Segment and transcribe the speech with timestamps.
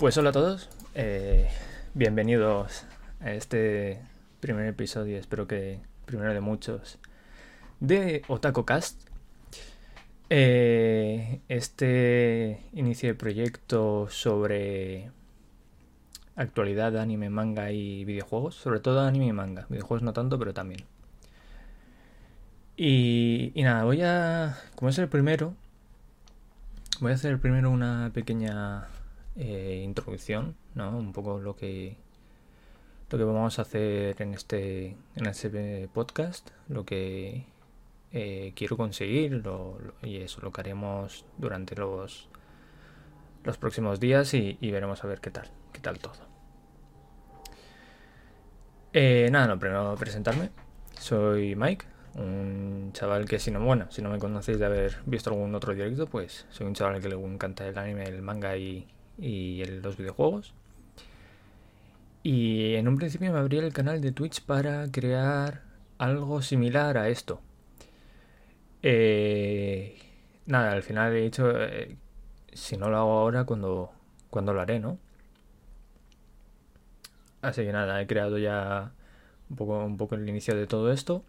[0.00, 1.50] Pues hola a todos, eh,
[1.92, 2.86] bienvenidos
[3.20, 4.00] a este
[4.40, 6.98] primer episodio, espero que primero de muchos,
[7.80, 8.98] de Otaku Cast.
[10.30, 15.10] Eh, este inicio de proyecto sobre
[16.34, 20.80] actualidad anime, manga y videojuegos, sobre todo anime y manga, videojuegos no tanto, pero también.
[22.74, 25.52] Y, y nada, voy a, como es el primero,
[27.00, 28.88] voy a hacer primero una pequeña
[29.36, 30.96] eh, introducción, ¿no?
[30.96, 31.96] Un poco lo que
[33.10, 37.44] lo que vamos a hacer en este en este podcast, lo que
[38.12, 39.42] eh, quiero conseguir
[40.02, 42.28] y eso lo que haremos durante los
[43.44, 46.28] los próximos días y, veremos a ver qué tal, qué tal todo.
[48.92, 50.50] Eh, nada, no, primero presentarme.
[50.98, 55.30] Soy Mike, un chaval que si no, bueno, si no me conocéis de haber visto
[55.30, 58.86] algún otro directo, pues soy un chaval que le encanta el anime, el manga y,
[59.20, 60.54] y los videojuegos.
[62.22, 65.62] Y en un principio me abrí el canal de Twitch para crear
[65.98, 67.40] algo similar a esto.
[68.82, 69.98] Eh,
[70.46, 71.96] nada, al final he dicho, eh,
[72.52, 73.90] si no lo hago ahora, cuando,
[74.30, 74.98] cuando lo haré, ¿no?
[77.42, 78.92] Así que nada, he creado ya
[79.48, 81.24] un poco, un poco el inicio de todo esto.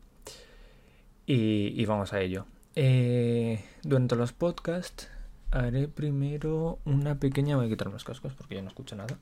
[1.26, 2.46] Y, vamos a ello.
[2.76, 5.10] Eh, durante los podcasts
[5.52, 7.56] haré primero una pequeña...
[7.56, 9.18] Voy a quitar los cascos porque ya no escucho nada.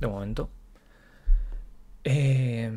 [0.00, 0.48] De momento.
[2.02, 2.72] Eh,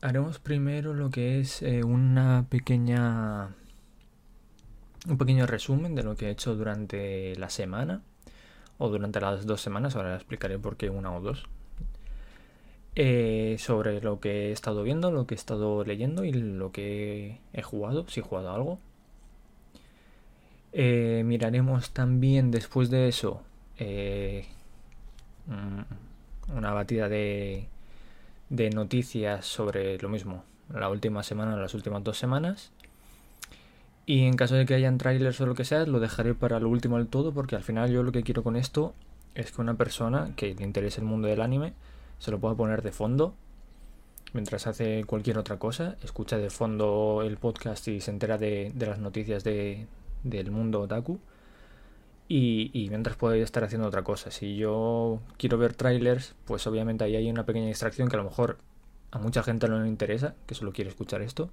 [0.00, 3.50] haremos primero lo que es eh, una pequeña...
[5.08, 8.02] Un pequeño resumen de lo que he hecho durante la semana.
[8.78, 9.96] O durante las dos semanas.
[9.96, 11.44] Ahora explicaré por qué una o dos.
[12.94, 17.40] Eh, sobre lo que he estado viendo, lo que he estado leyendo y lo que
[17.54, 18.78] he jugado, si he jugado algo.
[20.72, 23.42] Eh, miraremos también después de eso
[23.78, 24.46] eh,
[25.46, 27.66] mm, una batida de,
[28.48, 32.70] de noticias sobre lo mismo, la última semana, las últimas dos semanas.
[34.06, 36.68] Y en caso de que hayan trailers o lo que sea, lo dejaré para lo
[36.68, 38.94] último del todo, porque al final yo lo que quiero con esto
[39.34, 41.74] es que una persona que le interese el mundo del anime
[42.18, 43.34] se lo pueda poner de fondo
[44.32, 48.98] mientras hace cualquier otra cosa, escucha de fondo el podcast y se entera de las
[48.98, 49.86] noticias de,
[50.24, 51.20] del mundo otaku.
[52.28, 54.30] Y, mientras puede estar haciendo otra cosa.
[54.30, 58.24] Si yo quiero ver trailers, pues obviamente ahí hay una pequeña distracción que a lo
[58.24, 58.56] mejor
[59.10, 61.50] a mucha gente no le interesa, que solo quiere escuchar esto.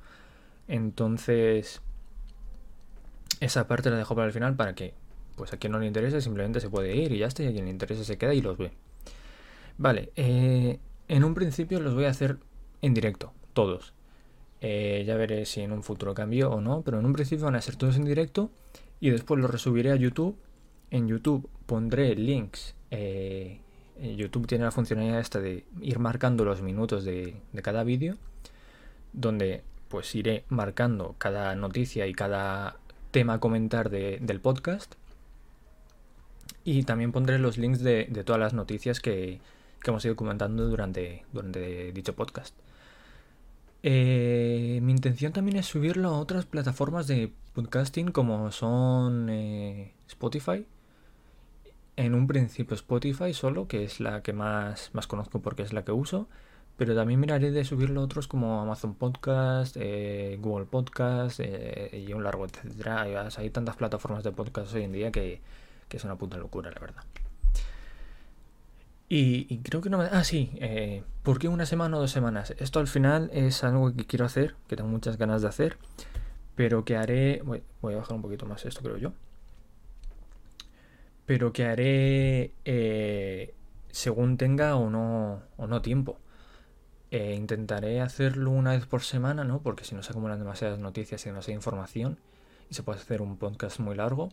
[0.69, 1.81] Entonces,
[3.41, 4.94] esa parte la dejo para el final para que,
[5.36, 7.51] pues a quien no le interese, simplemente se puede ir y ya está, y a
[7.51, 8.72] quien le interese se queda y los ve.
[9.78, 12.38] Vale, eh, en un principio los voy a hacer
[12.81, 13.94] en directo, todos.
[14.62, 17.56] Eh, ya veré si en un futuro cambio o no, pero en un principio van
[17.56, 18.50] a ser todos en directo
[19.00, 20.38] y después los resubiré a YouTube.
[20.92, 22.75] En YouTube pondré links.
[22.92, 23.59] Eh,
[24.18, 28.16] YouTube tiene la funcionalidad esta de ir marcando los minutos de, cada vídeo,
[29.14, 32.78] donde pues iré marcando cada noticia y cada
[33.12, 34.96] tema a comentar del podcast.
[36.64, 39.40] Y también pondré los links de, todas las noticias que,
[39.86, 42.56] hemos ido comentando durante, durante dicho podcast.
[43.81, 50.66] Eh, mi intención también es subirlo a otras plataformas de podcasting como son eh, Spotify.
[51.95, 55.84] En un principio Spotify solo, que es la que más, más conozco porque es la
[55.84, 56.28] que uso.
[56.78, 62.23] Pero también miraré de subirlo a otros como Amazon Podcast, eh, Google Podcast y un
[62.23, 63.29] largo etcétera.
[63.38, 65.41] Hay tantas plataformas de podcast hoy en día que,
[65.89, 67.03] que es una puta locura, la verdad.
[69.12, 70.06] Y, creo que no me...
[70.06, 70.52] Ah, sí.
[70.62, 72.53] Eh, ¿Por qué una semana o dos semanas?
[72.59, 75.78] Esto al final es algo que quiero hacer, que tengo muchas ganas de hacer,
[76.56, 77.42] pero que haré...
[77.44, 79.14] Voy, a bajar un poquito más esto, creo yo.
[81.25, 83.56] Pero que haré eh,
[83.90, 86.19] según tenga o no, o no tiempo.
[87.12, 89.62] Eh, intentaré hacerlo una vez por semana, ¿no?
[89.62, 92.19] Porque si no se acumulan demasiadas noticias y hay información
[92.69, 94.30] y se puede hacer un podcast muy largo.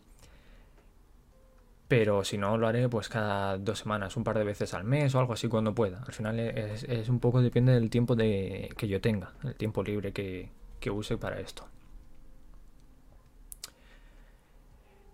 [1.88, 5.14] Pero si no, lo haré pues cada dos semanas, un par de veces al mes
[5.14, 6.02] o algo así cuando pueda.
[6.04, 10.12] Al final es, un poco depende del tiempo de, que yo tenga, el tiempo libre
[10.12, 10.50] que,
[10.80, 11.68] que use para esto.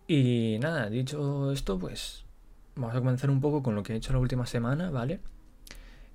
[0.06, 2.24] Y nada, dicho esto, pues
[2.74, 5.20] vamos a comenzar un poco con lo que he hecho la última semana, ¿vale?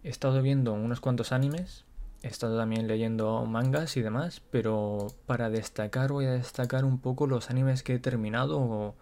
[0.03, 1.85] He estado viendo unos cuantos animes,
[2.23, 7.27] he estado también leyendo mangas y demás, pero para destacar voy a destacar un poco
[7.27, 8.95] los animes que he terminado o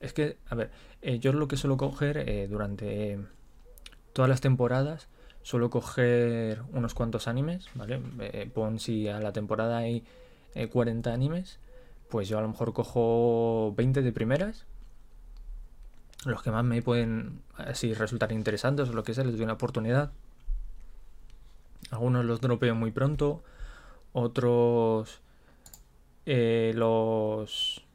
[0.00, 0.70] es que, a ver,
[1.02, 3.18] eh, yo lo que suelo coger eh, durante
[4.12, 5.08] todas las temporadas,
[5.42, 8.00] suelo coger unos cuantos animes, ¿vale?
[8.20, 10.04] Eh, pon si a la temporada hay
[10.72, 11.58] 40 animes,
[12.08, 14.64] pues yo a lo mejor cojo 20 de primeras
[16.24, 19.52] los que más me pueden así resultar interesantes o lo que sea, les doy una
[19.52, 20.12] oportunidad.
[21.90, 23.44] Algunos los dropeo muy pronto,
[24.12, 25.20] otros
[26.24, 27.85] los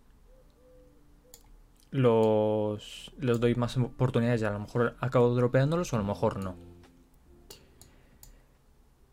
[1.91, 6.55] los doy más oportunidades y a lo mejor acabo dropeándolos o a lo mejor no.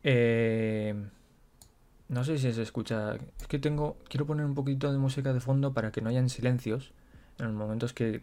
[0.04, 0.94] Eh,
[2.08, 3.16] no sé si se escucha.
[3.40, 3.98] Es que tengo.
[4.08, 6.92] Quiero poner un poquito de música de fondo para que no hayan silencios.
[7.38, 8.22] En los momentos que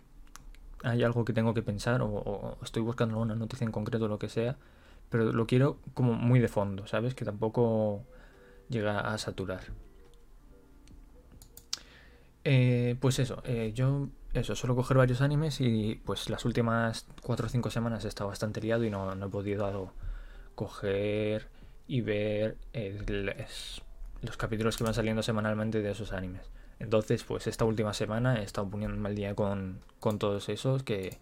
[0.83, 4.19] hay algo que tengo que pensar o, estoy buscando una noticia en concreto o lo
[4.19, 4.57] que sea.
[5.09, 7.13] Pero lo quiero como muy de fondo, ¿sabes?
[7.13, 8.03] Que tampoco
[8.69, 9.61] llega a saturar.
[12.43, 17.45] Eh, pues eso, eh, yo eso, suelo coger varios animes y pues las últimas 4
[17.45, 19.91] o 5 semanas he estado bastante liado y no, no he podido
[20.55, 21.47] coger
[21.87, 22.57] y ver
[24.21, 26.49] los capítulos que van saliendo semanalmente de esos animes.
[26.79, 31.17] Entonces, pues esta última semana he estado poniéndome al día con, con todos esos, que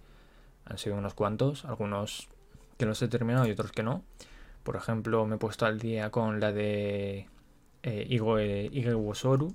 [0.65, 2.30] han sido unos cuantos, algunos
[2.77, 4.04] que los he terminado y otros que no.
[4.63, 7.27] Por ejemplo, me he puesto al día con la de
[7.83, 9.54] eh, Ige, Wosoru,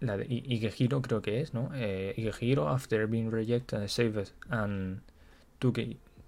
[0.00, 1.70] la de Igehiro creo que es, ¿no?
[1.74, 5.02] Eh, Igehiro, after being rejected saved and
[5.58, 5.78] took,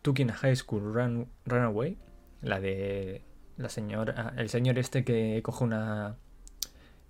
[0.02, 1.96] took in a high school run, runaway
[2.42, 3.22] la de
[3.56, 6.16] la señora, el señor este que coge una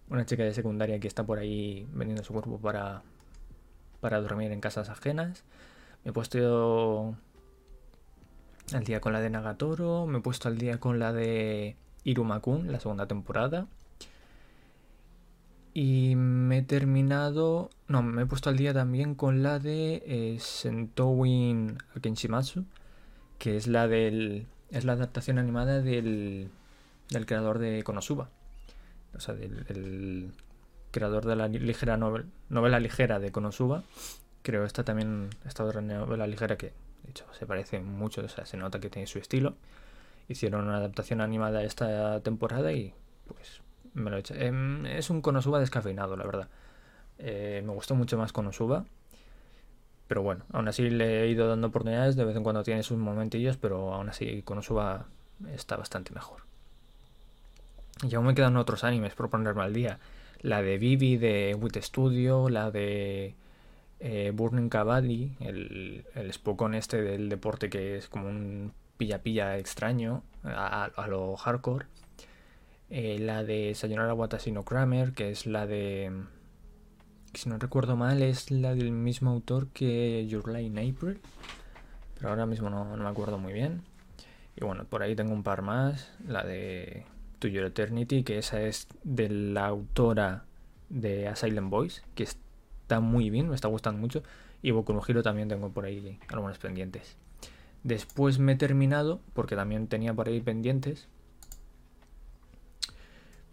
[0.09, 3.03] una chica de secundaria que está por ahí vendiendo su cuerpo para
[4.00, 5.44] para dormir en casas ajenas.
[6.05, 7.17] Me he puesto
[8.75, 12.70] al día con la de Nagatoro, me he puesto al día con la de Irumakun,
[12.70, 13.69] la segunda temporada.
[15.75, 17.71] Y me he terminado.
[17.89, 22.65] No, me he puesto al día también con la de eh, Sentowin Akenshimatsu,
[23.39, 26.51] que es la del es la adaptación animada del,
[27.11, 28.31] del creador de Konosuba.
[29.15, 30.33] O sea, del
[30.91, 33.83] creador de la ligera novela ligera de Konosuba.
[34.43, 36.73] Creo esta también, esta otra novela ligera que,
[37.05, 39.55] de hecho, se parece mucho, o sea, se nota que tiene su estilo.
[40.29, 42.95] Hicieron una adaptación animada esta temporada y,
[43.29, 43.61] pues,
[43.94, 44.19] me lo.
[44.31, 46.49] Em, es un Konosuba descafeinado, la verdad.
[47.19, 48.85] Eh, me gustó mucho más Konosuba.
[50.09, 52.99] Pero bueno, aún así le he ido dando oportunidades, de vez en cuando tiene sus
[52.99, 55.06] momentillos, pero aún así Konosuba
[55.55, 56.43] está bastante mejor.
[58.03, 59.99] Y aún me quedan otros animes por ponerme al día.
[60.41, 63.35] La de Vivi de Wit Studio, la de
[64.00, 68.73] eh, Burning Kabaddi, el, el Spokon este del deporte que es como un
[69.03, 71.87] pilla-pilla extraño a, lo hardcore.
[72.94, 76.12] Eh, la de Sayonara Watashi no Kramer, que es la de
[77.35, 81.19] si no recuerdo mal, es la del mismo autor que Your Lie in April.
[82.15, 83.83] Pero ahora mismo no, me acuerdo muy bien.
[84.56, 86.12] Y bueno, por ahí tengo un par más.
[86.27, 87.06] La de
[87.39, 90.44] To Your Eternity, que esa es de la autora
[90.91, 94.23] de Asylum Boys, que está muy bien, me está gustando mucho.
[94.61, 97.17] Y Boku no Hero también tengo por ahí algunas pendientes.
[97.83, 101.09] Después me he terminado, porque también tenía por ahí pendientes.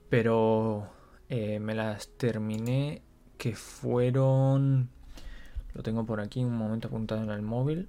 [0.10, 0.90] Pero
[1.30, 3.02] eh, me las terminé
[3.38, 4.90] que fueron...
[5.74, 7.88] Lo tengo por aquí un momento apuntado en el móvil.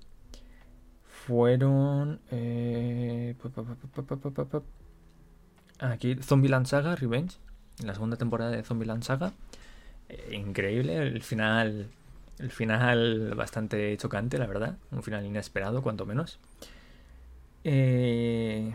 [1.04, 2.20] Fueron...
[2.30, 3.34] Eh,
[5.78, 7.36] aquí, Zombieland Saga Revenge.
[7.84, 9.32] La segunda temporada de Zombieland Saga.
[10.08, 11.88] Eh, increíble, el final...
[12.38, 14.78] El final bastante chocante, la verdad.
[14.92, 16.38] Un final inesperado, cuanto menos.
[17.64, 18.74] Eh,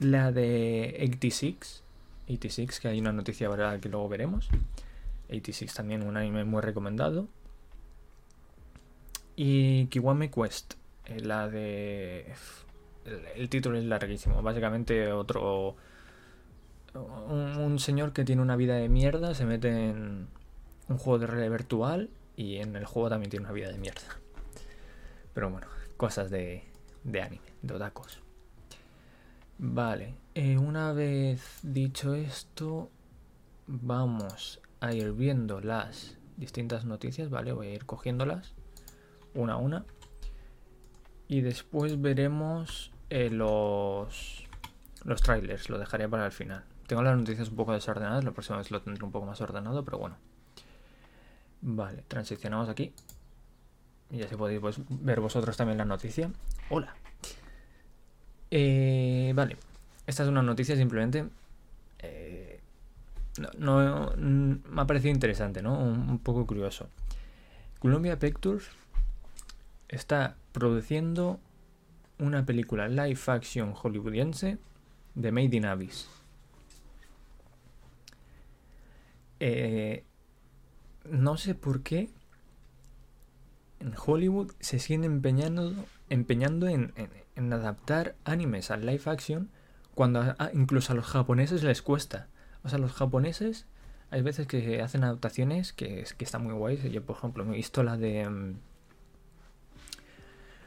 [0.00, 1.83] la de 86.
[2.24, 4.48] 86, que hay una noticia ahora que luego veremos.
[5.28, 7.28] 86 también un anime muy recomendado.
[9.36, 10.74] Y Kiwame Quest,
[11.06, 12.32] eh, la de...
[13.36, 14.42] El, título es larguísimo.
[14.42, 15.76] Básicamente otro...
[16.94, 20.28] Un, señor que tiene una vida de mierda se mete en
[20.88, 24.20] un juego de realidad virtual y en el juego también tiene una vida de mierda.
[25.32, 25.66] Pero bueno,
[25.96, 26.62] cosas de,
[27.02, 28.23] de anime, de otakus.
[29.58, 32.90] Vale, eh, una vez dicho esto,
[33.66, 37.52] vamos a ir viendo las distintas noticias, ¿vale?
[37.52, 38.54] Voy a ir cogiéndolas
[39.34, 39.84] una a una.
[41.28, 44.44] Y después veremos eh, los,
[45.04, 46.64] los trailers, lo dejaré para el final.
[46.86, 49.84] Tengo las noticias un poco desordenadas, la próxima vez lo tendré un poco más ordenado,
[49.84, 50.16] pero bueno.
[51.62, 52.92] Vale, transicionamos aquí.
[54.10, 56.30] Y así podéis ver vosotros también la noticia.
[56.68, 56.94] Hola.
[58.50, 59.56] Eh, vale,
[60.06, 61.28] esta es una noticia simplemente
[63.58, 65.78] no, mm, me ha parecido interesante, ¿no?
[65.78, 66.88] Un, poco curioso.
[67.78, 68.68] Columbia Pictures
[69.88, 71.40] está produciendo
[72.18, 74.58] una película live action hollywoodiense
[75.14, 76.08] de Made in Abyss.
[79.40, 80.04] Eh,
[81.10, 82.08] no sé por qué.
[83.80, 85.74] en Hollywood se siguen empeñando,
[86.08, 86.94] empeñando en,
[87.36, 89.50] adaptar animes al live action
[89.94, 92.28] cuando incluso a los japoneses les cuesta.
[92.62, 93.66] O sea, los japoneses
[94.10, 96.82] hay veces que hacen adaptaciones que, que están muy guays.
[96.84, 98.28] Yo, por ejemplo, he visto la de...
[98.28, 98.54] Mm,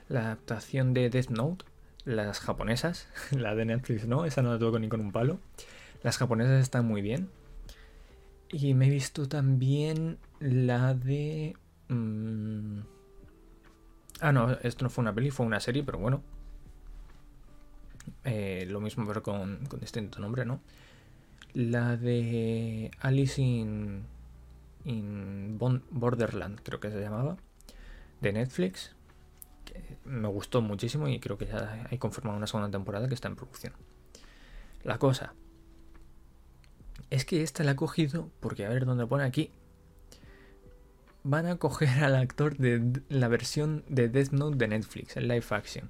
[0.10, 1.66] la adaptación de Death Note,
[2.06, 5.40] las japonesas, la de Netflix no, esa no la toco ni con un palo.
[6.04, 7.30] Las japonesas están muy bien.
[8.50, 11.58] Y me he visto también la de...
[11.90, 12.80] Mm,
[14.22, 16.24] ah, no, esto no fue una peli, fue una serie, pero bueno.
[18.24, 20.62] Eh, lo mismo, pero con, distinto nombre, ¿no?
[21.54, 24.06] La de Alice in,
[25.60, 27.38] Borderland, creo que se llamaba,
[28.22, 28.94] de Netflix.
[30.06, 33.36] Me gustó muchísimo y creo que ya hay confirmado una segunda temporada que está en
[33.36, 33.74] producción.
[34.84, 35.34] La cosa,
[37.10, 39.52] es que esta la ha cogido porque, a ver dónde pone aquí.
[41.24, 45.46] Van a coger al actor de la versión de Death Note de Netflix, el live
[45.50, 45.90] action.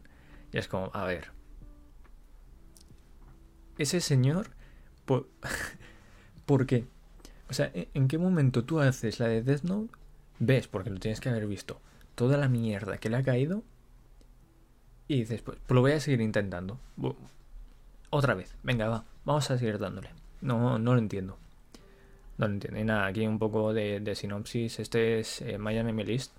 [0.51, 1.36] Y es como, a ver.
[3.77, 4.49] Ese señor.
[5.05, 5.27] ¿Por,
[6.45, 6.85] ¿por qué?
[7.49, 9.91] O sea, ¿en qué momento tú haces la de Death Note?
[10.39, 11.79] Ves, porque lo tienes que haber visto,
[12.15, 13.63] toda la mierda que le ha caído.
[15.07, 16.77] Y dices, pues, pues lo voy a seguir intentando.
[18.09, 20.09] Otra vez, venga, va, vamos a seguir dándole.
[20.41, 21.37] No, no lo entiendo.
[22.37, 22.79] No lo entiendo.
[22.79, 24.79] Y nada, aquí un poco de, sinopsis.
[24.79, 26.33] Este es eh, Anime List.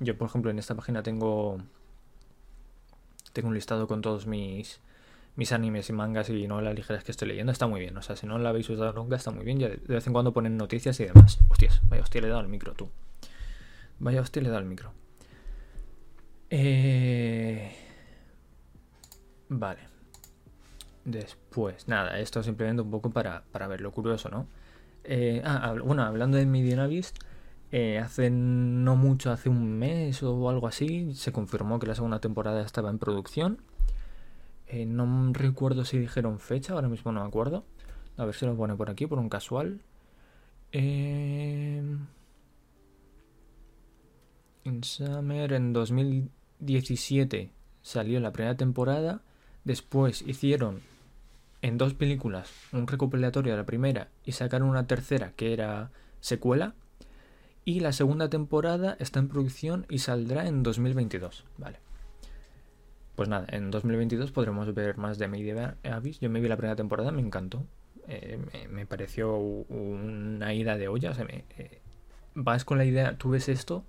[0.00, 1.58] Yo, por ejemplo, en esta página tengo.
[3.32, 4.80] Tengo un listado con todos mis,
[5.36, 7.52] mis animes y mangas y no las ligeras que estoy leyendo.
[7.52, 7.96] Está muy bien.
[7.96, 9.58] O sea, si no la habéis usado nunca, está muy bien.
[9.58, 11.38] Ya de vez en cuando ponen noticias y demás.
[11.48, 12.90] Hostias, vaya hostia, le he dado al micro, tú.
[13.98, 14.92] Vaya hostia, le he dado al micro.
[16.50, 17.76] Eh...
[19.48, 19.80] Vale.
[21.04, 24.48] Después, nada, esto simplemente un poco para, para ver lo curioso, ¿no?
[25.04, 27.18] Eh, ah, bueno, hablando de Medianavist,
[27.70, 32.20] eh, hace no mucho, hace un mes o algo así, se confirmó que la segunda
[32.20, 33.62] temporada estaba en producción.
[34.68, 37.64] Eh, no recuerdo si dijeron fecha, ahora mismo no me acuerdo.
[38.16, 39.80] A ver si lo pone por aquí, por un casual.
[40.72, 42.08] en
[44.82, 47.50] Summer en 2017
[47.82, 49.22] salió la primera temporada.
[49.64, 50.80] Después hicieron
[51.62, 56.74] en dos películas un recopilatorio de la primera y sacaron una tercera que era secuela.
[57.64, 61.44] Y la segunda temporada está en producción y saldrá en 2022.
[61.58, 61.85] Vale.
[63.16, 66.20] Pues nada, en 2022 podremos ver más de Medieval Abyss.
[66.20, 67.66] Yo me vi la primera temporada, me encantó.
[68.08, 68.38] Eh,
[68.70, 71.10] me, pareció una ida de olla.
[71.12, 71.80] O sea, eh,
[72.34, 73.84] vas con la idea, tú ves esto,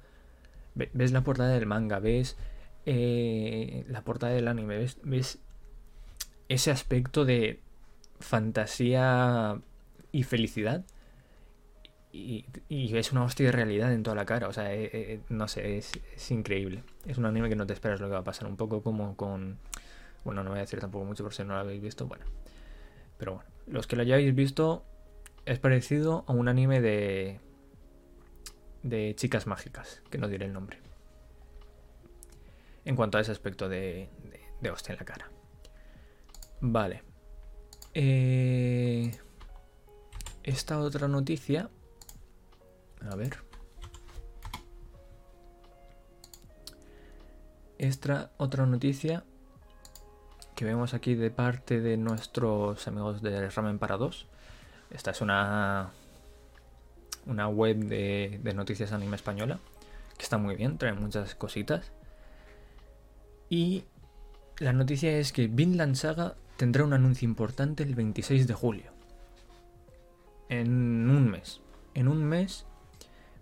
[0.75, 2.38] ves la portada del manga, ves
[2.86, 5.39] eh, la portada del anime, ves
[6.48, 7.60] ese aspecto de
[8.22, 9.60] fantasía
[10.13, 10.86] y felicidad.
[12.70, 14.48] Y, es una hostia de realidad en toda la cara.
[14.48, 15.92] O sea, eh, eh, no sé, es,
[16.32, 16.84] increíble.
[17.06, 18.48] Es un anime que no te esperas lo que va a pasar.
[18.48, 19.60] Un poco como con.
[20.24, 22.08] Bueno, no voy a decir tampoco mucho por si no lo habéis visto.
[22.08, 22.26] Bueno.
[23.18, 24.84] Pero bueno, los que lo hayáis visto,
[25.46, 27.40] es parecido a un anime de.
[28.84, 30.80] de chicas mágicas, que no diré el nombre.
[32.86, 35.30] En cuanto a ese aspecto de, de, de hostia en la cara.
[36.62, 37.04] Vale.
[37.94, 39.12] Eh,
[40.44, 41.70] esta otra noticia.
[43.10, 43.38] A ver.
[47.77, 49.24] Esta otra noticia
[50.56, 54.27] que vemos aquí de parte de nuestros amigos de Ramen para dos.
[54.89, 55.92] Esta es una
[57.27, 59.60] una web de, de, noticias anime española
[60.18, 61.92] que está muy bien, trae muchas cositas.
[63.50, 63.84] Y
[64.58, 68.92] la noticia es que Vinland Saga tendrá un anuncio importante el 26 de julio.
[70.50, 71.62] En un mes.
[71.94, 72.66] En un mes,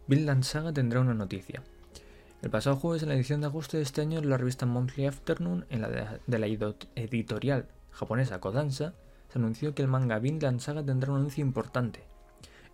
[0.08, 1.64] Vinland Saga tendrá una noticia.
[2.44, 5.66] El pasado jueves, en la edición de agosto de este año, la revista Monthly Afternoon,
[5.72, 6.46] en la de, la
[6.96, 8.94] editorial japonesa Kodansha,
[9.30, 12.04] se anunció que el manga Vinland Saga tendrá un anuncio importante.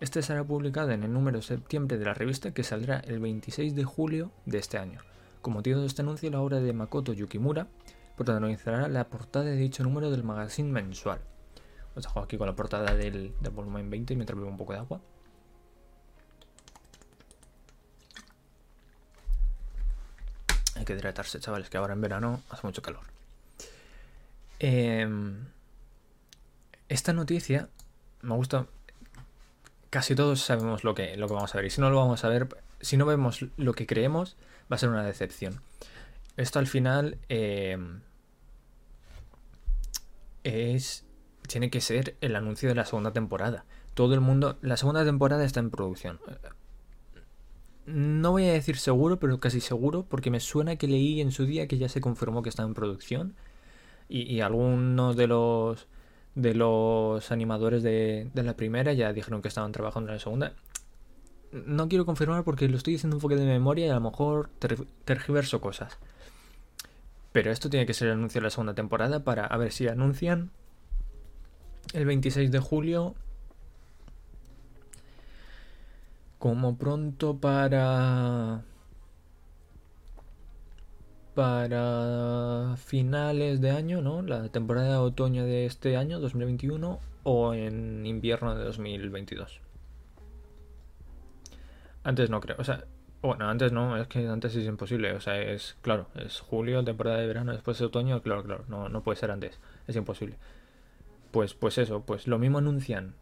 [0.00, 3.84] Este será publicado en el número septiembre de la revista que saldrá el 26 de
[3.84, 5.00] julio de este año.
[5.40, 7.66] Como motivo de este anuncio, la obra de Makoto Yukimura
[8.14, 11.20] protagonizará la portada de dicho número del magazine mensual.
[11.94, 15.00] Os dejo aquí con la portada del, volumen 20 mientras bebo un poco de agua.
[20.82, 23.04] Hay que hidratarse, chavales, que ahora en verano hace mucho calor.
[24.58, 25.46] Em,
[26.88, 27.68] esta noticia
[28.22, 28.66] me gusta.
[29.90, 31.66] Casi todos sabemos lo que, lo que vamos a ver.
[31.66, 32.48] Y si no lo vamos a ver,
[32.80, 35.60] si no vemos lo que creemos, va a ser una decepción.
[36.36, 38.00] Esto al final em,
[40.42, 41.04] es
[41.46, 43.66] tiene que ser el anuncio de la segunda temporada.
[43.94, 46.18] Todo el mundo, la segunda temporada está en producción.
[47.86, 51.46] No voy a decir seguro, pero casi seguro, porque me suena que leí en su
[51.46, 53.34] día que ya se confirmó que está en producción.
[54.08, 55.88] Y, algunos de los
[56.34, 60.52] de los animadores de, de, la primera ya dijeron que estaban trabajando en la segunda.
[61.52, 64.50] No quiero confirmar porque lo estoy diciendo un poco de memoria y a lo mejor
[65.04, 65.98] tergiverso cosas.
[67.32, 69.88] Pero esto tiene que ser el anuncio de la segunda temporada para a ver si
[69.88, 70.50] anuncian
[71.94, 73.14] el 26 de julio
[76.42, 78.64] como pronto para
[81.36, 84.22] para finales de año, ¿no?
[84.22, 89.60] La temporada de otoño de este año, 2021, o en invierno de 2022.
[92.02, 92.86] Antes no creo, o sea,
[93.22, 97.18] bueno, antes no, es que antes es imposible, o sea, es, claro, es julio, temporada
[97.18, 100.38] de verano, después de otoño, claro, claro, no, no puede ser antes, es imposible.
[101.30, 103.14] Pues, pues eso, pues lo mismo anuncian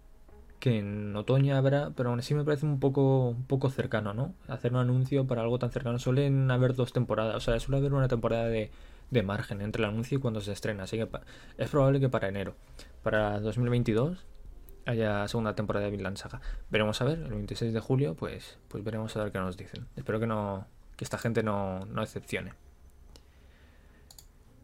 [0.61, 4.35] que en otoño habrá, pero aún así me parece un poco, un poco cercano, ¿no?
[4.47, 5.99] Hacer un anuncio para algo tan cercano.
[5.99, 8.71] Suelen haber dos temporadas, o sea, suele haber una temporada de,
[9.11, 11.09] de margen entre el anuncio y cuando se estrena, así que
[11.59, 12.55] es probable que para enero,
[13.03, 14.27] para 2022,
[14.87, 16.41] haya segunda temporada de Vinland Saga.
[16.71, 19.87] Veremos a ver, el 26 de julio, pues, pues veremos a ver qué nos dicen.
[19.97, 22.53] Espero que no que esta gente no, no decepcione.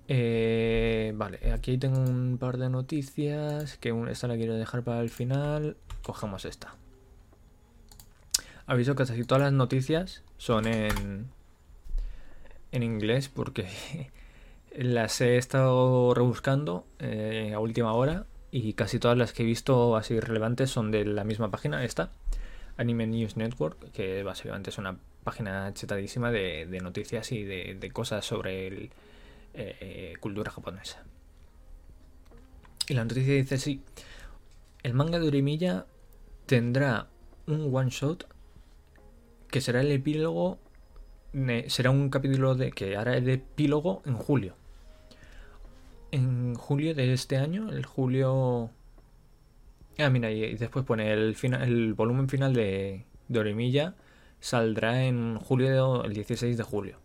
[0.08, 3.76] Eh, vale, aquí tengo un par de noticias.
[3.78, 5.76] Que esta la quiero dejar para el final.
[6.02, 6.74] Cogemos esta.
[8.66, 11.28] Aviso que casi todas las noticias son en,
[12.72, 13.68] en inglés porque
[14.76, 19.96] las he estado rebuscando eh, a última hora y casi todas las que he visto
[19.96, 22.10] así relevantes son de la misma página, esta,
[22.76, 28.24] Anime News Network, que básicamente es una página chetadísima de, noticias y de, de cosas
[28.24, 28.90] sobre el,
[29.56, 31.04] eh, cultura japonesa.
[32.88, 33.82] Y la noticia dice así,
[34.82, 35.82] el manga de
[36.46, 37.08] tendrá
[37.46, 38.28] un one shot
[39.48, 40.58] que será el epílogo,
[41.66, 44.54] será un capítulo de que hará el epílogo en julio.
[46.12, 48.70] En julio de este año, el julio...
[49.98, 53.94] Ah, mira, y después pone el, final, el volumen final de, de Orimilla
[54.40, 56.98] saldrá en julio, el 16 de julio.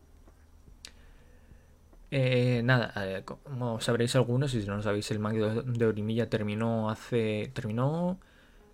[2.12, 6.30] Eh, nada, eh, como sabréis algunos, y si no lo sabéis, el manga de Orimilla
[6.30, 7.52] terminó hace.
[7.54, 8.19] terminó.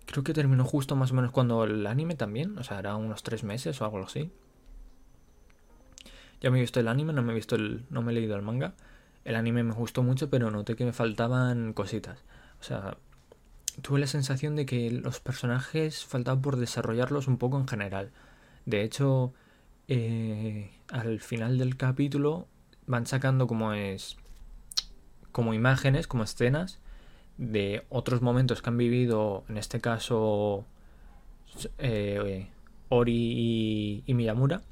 [0.06, 3.22] Creo que terminó justo más o menos cuando el anime también, o sea, era unos
[3.22, 4.32] tres meses o algo así.
[6.40, 7.84] Ya me he visto el anime, no me he visto el.
[7.90, 8.74] no me he leído el manga.
[9.24, 12.24] El anime me gustó mucho, pero noté que me faltaban cositas.
[12.60, 12.96] O sea,
[13.82, 18.10] tuve la sensación de que los personajes faltaban por desarrollarlos un poco en general.
[18.66, 19.34] De hecho,
[19.88, 22.48] eh, al final del capítulo
[22.88, 24.16] van sacando como es
[25.30, 26.80] como imágenes, como escenas
[27.36, 30.64] de otros momentos que han vivido, en este caso
[31.78, 32.48] eh,
[32.88, 34.62] Ori y, Miyamura,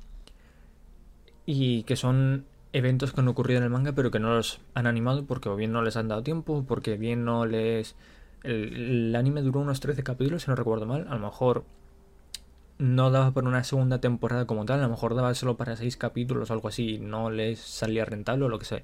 [1.44, 4.87] y que son eventos que han ocurrido en el manga pero que no los han
[4.87, 7.94] animado porque o bien no les han dado tiempo, porque bien no les...
[8.42, 8.74] El,
[9.09, 11.64] el anime duró unos 13 capítulos, si no recuerdo mal, a lo mejor
[12.78, 15.96] no daba para una segunda temporada como tal, a lo mejor daba solo para seis
[15.96, 18.82] capítulos o algo así, no les salía rentable o lo que sea.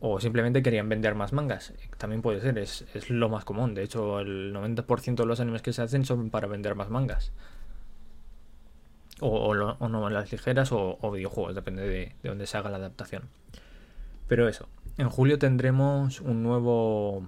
[0.00, 1.72] O simplemente querían vender más mangas.
[1.98, 3.74] También puede ser, es, lo más común.
[3.74, 7.32] De hecho, el 90% de los animes que se hacen son para vender más mangas.
[9.20, 13.24] O, o, no las ligeras o, videojuegos, depende de, de dónde se haga la adaptación.
[14.28, 17.26] Pero eso, en julio tendremos un nuevo.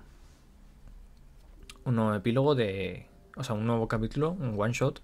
[1.84, 3.06] Un nuevo epílogo de.
[3.36, 5.00] O sea, un nuevo capítulo, un one shot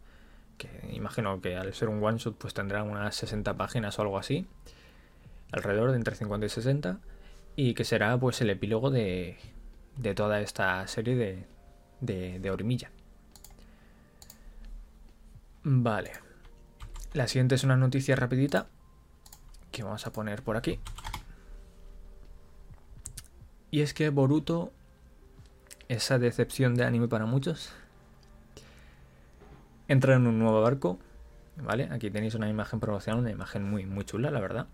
[0.59, 4.19] que imagino que al ser un one shot pues tendrá unas 60 páginas o algo
[4.19, 4.47] así,
[5.53, 6.99] alrededor de entre 50 y 60,
[7.57, 9.37] y que será pues el epílogo de,
[9.97, 11.47] de toda esta serie de,
[12.01, 12.91] de, de Orimilla.
[15.63, 16.13] Vale.
[17.13, 18.67] La siguiente es una noticia rapidita
[19.71, 20.79] que vamos a poner por aquí.
[23.71, 24.73] Y es que Boruto,
[25.89, 27.73] esa decepción de anime para muchos,
[29.89, 30.99] entra en un nuevo barco,
[31.63, 31.89] ¿vale?
[31.91, 34.67] Aquí tenéis una imagen promocional, una imagen muy, muy chula, la verdad.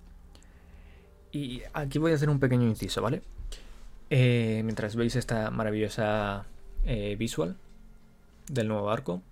[1.32, 3.22] Y aquí voy a hacer un pequeño inciso, ¿vale?
[4.10, 6.44] Eh, mientras veis esta maravillosa
[6.84, 7.56] eh, visual
[8.48, 9.22] del nuevo barco,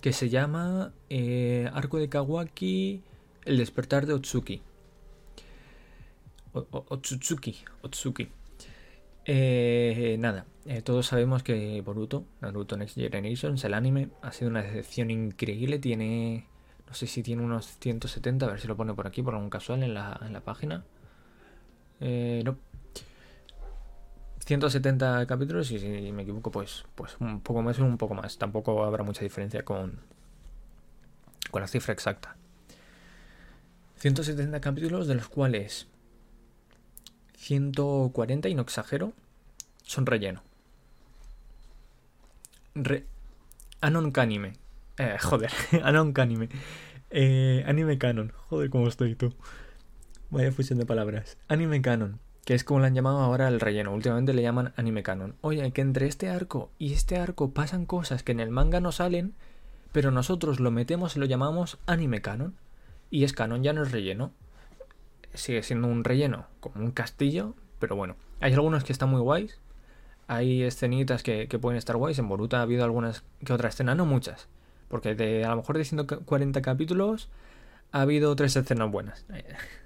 [0.00, 3.02] que se llama eh, Arco de Kawaki,
[3.44, 4.62] el despertar de Otsuki.
[6.52, 8.28] Otsutsuki, Otsuki.
[9.30, 14.62] Eh, nada, eh, todos sabemos que Boruto, Naruto Next Generation, el anime, ha sido una
[14.62, 15.78] decepción increíble.
[15.78, 16.46] Tiene,
[16.86, 19.50] no sé si tiene unos 170, a ver si lo pone por aquí, por algún
[19.50, 20.82] casual en la, en la página.
[22.00, 22.56] Eh, no.
[24.46, 28.38] 170 capítulos y si me equivoco, pues, pues un poco más o un poco más.
[28.38, 30.00] Tampoco habrá mucha diferencia con,
[31.50, 32.34] con la cifra exacta.
[33.96, 35.86] 170 capítulos, de los cuales
[37.38, 39.12] 140, y no exagero,
[39.82, 40.42] son relleno.
[42.74, 43.06] Re
[43.80, 44.54] Anon Canime.
[44.98, 45.50] Eh, joder,
[45.84, 46.48] Anon Canime.
[47.10, 48.32] Eh, anime Canon.
[48.48, 49.34] Joder, cómo estoy tú.
[50.30, 51.38] Vaya fusión de palabras.
[51.48, 52.18] Anime Canon.
[52.44, 53.94] Que es como le han llamado ahora el relleno.
[53.94, 55.36] Últimamente le llaman anime canon.
[55.42, 58.90] Oye, que entre este arco y este arco pasan cosas que en el manga no
[58.90, 59.34] salen,
[59.92, 62.56] pero nosotros lo metemos y lo llamamos anime canon.
[63.10, 64.32] Y es canon, ya no es relleno.
[65.34, 68.16] Sigue siendo un relleno, como un castillo, pero bueno.
[68.40, 69.60] Hay algunos que están muy guays.
[70.26, 72.18] Hay escenitas que, pueden estar guays.
[72.18, 74.48] En Boruto ha habido algunas que otra escena, no muchas.
[74.88, 77.28] Porque de, a lo mejor de 140 capítulos
[77.92, 79.26] ha habido tres escenas buenas.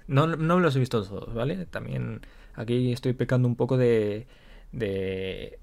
[0.07, 1.65] No, no los he visto todos, ¿vale?
[1.65, 2.21] También
[2.55, 4.27] aquí estoy pecando un poco de,
[4.71, 5.59] de,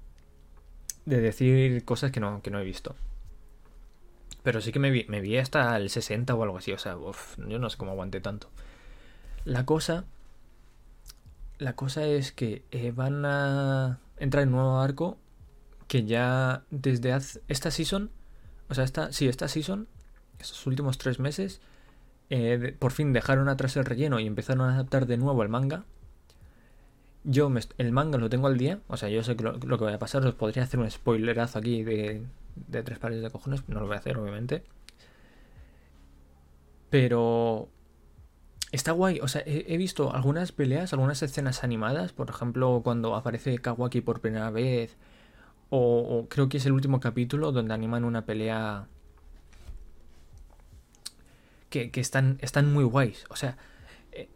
[1.05, 2.95] de decir cosas que no, que no he visto.
[4.43, 6.71] Pero sí que me vi, me vi hasta el 60 o algo así.
[6.71, 6.97] O sea,
[7.47, 8.49] yo no sé cómo aguanté tanto.
[9.45, 10.05] La cosa.
[11.57, 15.17] La cosa es que eh, van a entrar en un nuevo arco.
[15.87, 17.15] Que ya desde
[17.47, 18.11] esta season.
[18.69, 19.87] O sea, esta, sí, esta season.
[20.39, 21.61] Estos últimos tres meses
[22.33, 25.83] eh, por fin dejaron atrás el relleno y empezaron a adaptar de nuevo el manga.
[27.25, 29.93] Yo el manga lo tengo al día, o sea, yo sé que lo, que va
[29.93, 32.25] a pasar, os podría hacer un spoilerazo aquí de,
[32.55, 34.63] de tres pares de cojones, no lo voy a hacer, obviamente.
[36.89, 37.67] Pero
[38.71, 43.59] está guay, o sea, he, visto algunas peleas, algunas escenas animadas, por ejemplo, cuando aparece
[43.59, 44.97] Kawaki por primera vez,
[45.69, 48.87] o creo que es el último capítulo donde animan una pelea
[51.71, 53.25] que, están, están muy guays.
[53.29, 53.57] O sea,
[54.11, 54.29] eh,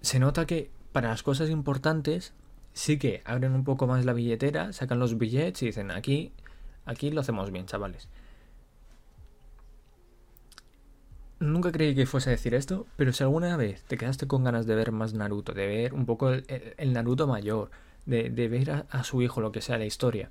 [0.00, 2.32] se nota que para las cosas importantes
[2.72, 6.32] sí que abren un poco más la billetera, sacan los billetes y dicen, aquí,
[6.86, 8.08] aquí lo hacemos bien, chavales.
[11.40, 14.66] Nunca creí que fuese a decir esto, pero si alguna vez te quedaste con ganas
[14.66, 17.70] de ver más Naruto, de ver un poco el, Naruto mayor,
[18.06, 20.30] de, ver a, su hijo, lo que sea, la historia,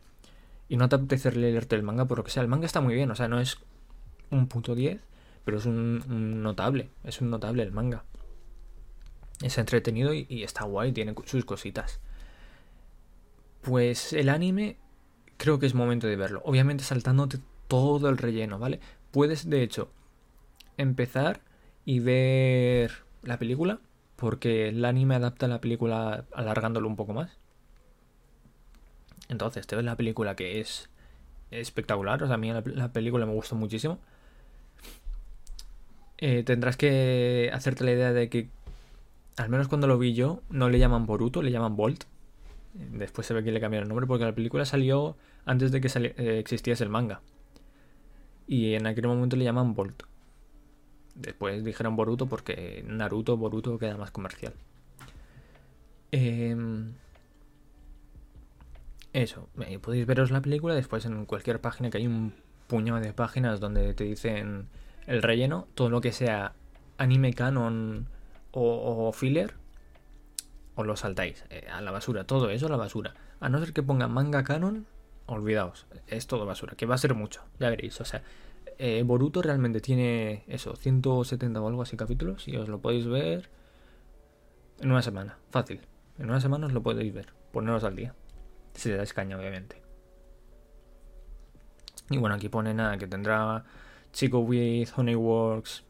[0.68, 2.94] y no te apetece leerte el manga por lo que sea, el manga está muy
[2.94, 3.58] bien, o sea, no es
[4.32, 5.00] un punto 10,
[5.46, 8.04] pero es un, notable, es un notable el manga.
[9.42, 12.02] Es entretenido y, está guay, tiene sus cositas.
[13.62, 14.78] Pues el anime
[15.38, 16.42] creo que es momento de verlo.
[16.44, 18.80] Obviamente saltándote todo el relleno, ¿vale?
[19.12, 19.90] Puedes, de hecho,
[20.78, 21.42] empezar
[21.86, 22.92] y ver
[23.24, 23.80] la película,
[24.16, 27.38] porque el anime adapta la película alargándolo un poco más.
[29.30, 30.90] Entonces, te ves la película que es
[31.52, 34.00] espectacular, o sea, a mí la película me gustó muchísimo.
[36.18, 38.50] Eh, tendrás que hacerte la idea de que,
[39.38, 42.06] al menos cuando lo vi yo, no le llaman Boruto, le llaman Bolt.
[42.74, 45.90] Después se ve que le cambiaron el nombre porque la película salió antes de que
[45.96, 47.22] eh, existiese el manga.
[48.48, 50.04] Y en aquel momento le llaman Bolt.
[51.18, 54.54] Después dijeron Boruto porque Naruto, Boruto queda más comercial.
[56.12, 56.94] Em,
[59.14, 62.34] eso, eh, podéis veros la película después en cualquier página que hay un
[62.68, 64.68] puñado de páginas donde te dicen
[65.08, 66.54] el relleno, todo lo que sea
[66.98, 68.08] anime canon
[68.52, 69.56] o, filler,
[70.76, 73.16] os lo saltáis eh, a la basura, todo eso a la basura.
[73.40, 74.86] A no ser que ponga manga canon,
[75.26, 78.00] olvidaos, es todo basura, que va a ser mucho, ya veréis.
[78.02, 78.24] O sea,
[78.78, 83.50] eh, Boruto realmente tiene eso, 170 o algo así capítulos y os lo podéis ver
[84.80, 85.82] en una semana, fácil.
[86.20, 88.14] En una semana os lo podéis ver, poneros al día.
[88.74, 89.82] Si le dais caña, obviamente.
[92.10, 93.66] Y bueno, aquí pone nada, que tendrá
[94.14, 95.84] Chico with Honeyworks,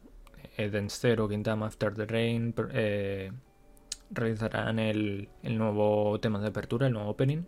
[0.56, 3.30] Eden Zero, Quintama After the Rain eh,
[4.10, 7.44] realizarán el, nuevo tema de apertura, el nuevo opening.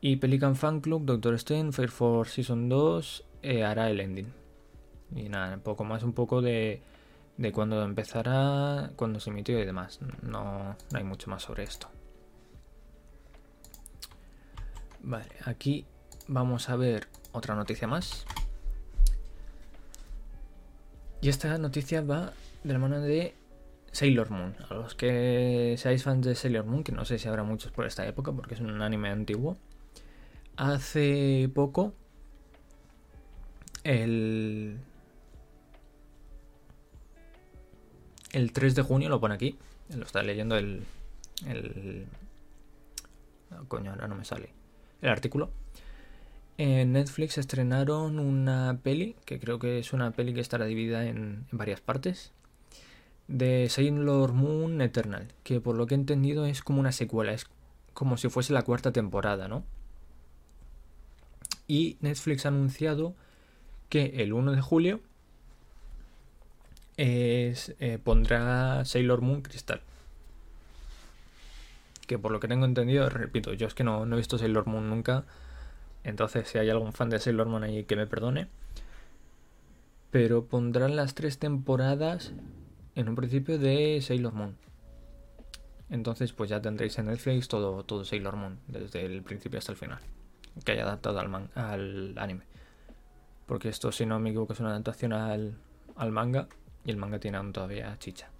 [0.00, 4.32] Y Pelican Fan Club, Doctor Stone, Fire Force Season 2 eh, hará el ending.
[5.14, 6.82] Y nada, un poco más, un poco de,
[7.36, 10.00] de cuándo empezará, cuándo se emitió y demás.
[10.22, 11.88] No, no hay mucho más sobre esto.
[15.00, 15.86] Vale, aquí
[16.26, 18.26] vamos a ver otra noticia más.
[21.20, 22.32] Y esta noticia va
[22.64, 23.34] de la mano de
[23.92, 24.56] Sailor Moon.
[24.68, 27.86] A los que seáis fans de Sailor Moon, que no sé si habrá muchos por
[27.86, 29.56] esta época porque es un anime antiguo.
[30.56, 31.94] Hace poco,
[33.86, 34.78] el,
[38.32, 39.56] el 3 de junio, lo pone aquí,
[39.94, 40.82] lo está leyendo el...
[41.46, 42.06] el
[43.68, 44.50] coño, ahora no me sale.
[45.00, 45.50] El artículo.
[46.58, 51.46] En Netflix estrenaron una peli, que creo que es una peli que estará dividida en,
[51.52, 52.32] varias partes,
[53.28, 57.46] de Sailor Moon Eternal, que por lo que he entendido es como una secuela, es
[57.92, 59.64] como si fuese la cuarta temporada, ¿no?
[61.68, 63.14] Y Netflix ha anunciado
[63.88, 65.00] que el 1 de julio
[66.96, 69.80] es, eh, pondrá Sailor Moon Cristal.
[72.06, 74.66] Que por lo que tengo entendido, repito, yo es que no, no he visto Sailor
[74.66, 75.24] Moon nunca.
[76.04, 78.48] Entonces, si hay algún fan de Sailor Moon ahí que me perdone.
[80.10, 82.32] Pero pondrán las tres temporadas
[82.94, 84.56] en un principio de Sailor Moon.
[85.90, 89.78] Entonces, pues ya tendréis en Netflix todo, todo Sailor Moon, desde el principio hasta el
[89.78, 89.98] final.
[90.64, 92.42] Que haya adaptado al, al anime.
[93.46, 95.56] Porque esto, si no me equivoco, es una adaptación al,
[95.96, 96.48] al manga.
[96.84, 98.30] Y el manga tiene aún todavía chicha.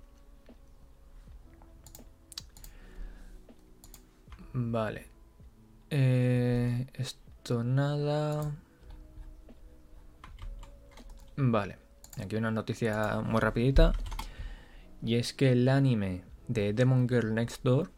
[4.52, 5.06] Vale.
[5.90, 8.52] Eh, esto nada.
[11.36, 11.78] Vale.
[12.20, 13.92] Aquí una noticia muy rapidita.
[15.02, 17.90] Y es que el anime de Demon Girl Next Door,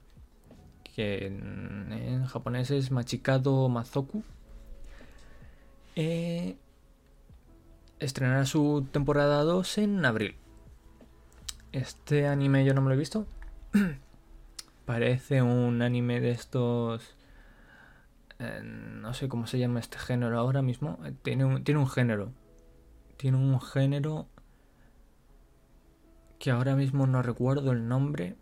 [0.83, 4.25] que en, japonés es Machikado Mazoku,
[5.95, 6.57] eh,
[8.01, 10.37] estrenará su temporada 2 en abril.
[11.73, 13.27] Este anime yo no me lo he visto.
[14.85, 17.17] Parece un anime de estos...
[18.39, 20.99] Eh, no sé cómo se llama este género ahora mismo.
[21.23, 22.33] Tiene un, tiene un género.
[23.17, 24.29] Tiene un género
[26.39, 28.37] que ahora mismo no recuerdo el nombre.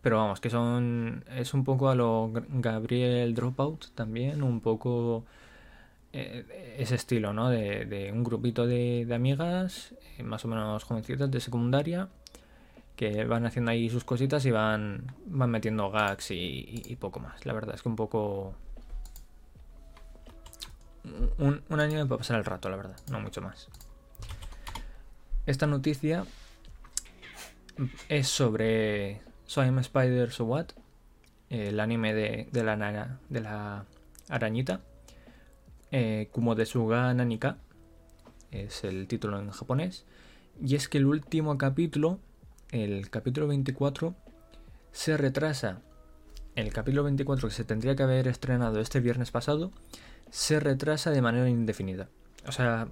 [0.00, 1.24] Pero vamos, que son.
[1.34, 5.43] Es un poco a lo Gabriel Dropout también, un poco eh,
[6.14, 7.50] ese estilo, ¿no?
[7.50, 12.08] De, un grupito de, amigas, eh, más o menos jovencitas de secundaria,
[12.94, 17.44] que van haciendo ahí sus cositas y van, van metiendo gags y, poco más.
[17.44, 18.54] La verdad es que un poco.
[21.38, 23.68] Un, año para pasar el rato, la verdad, no mucho más.
[25.46, 26.24] Esta noticia
[28.08, 30.68] es sobre So I'm Spider So What,
[31.50, 33.84] el anime de, de, la, de la
[34.30, 34.80] arañita
[35.94, 37.58] eh, Suga Nanika,
[38.50, 40.04] es el título en japonés.
[40.60, 42.18] Y es que el último capítulo,
[42.72, 44.14] el capítulo 24,
[44.90, 45.82] se retrasa.
[46.56, 49.72] El capítulo 24 que se tendría que haber estrenado este viernes pasado,
[50.30, 52.08] se retrasa de manera indefinida.
[52.46, 52.88] O sea,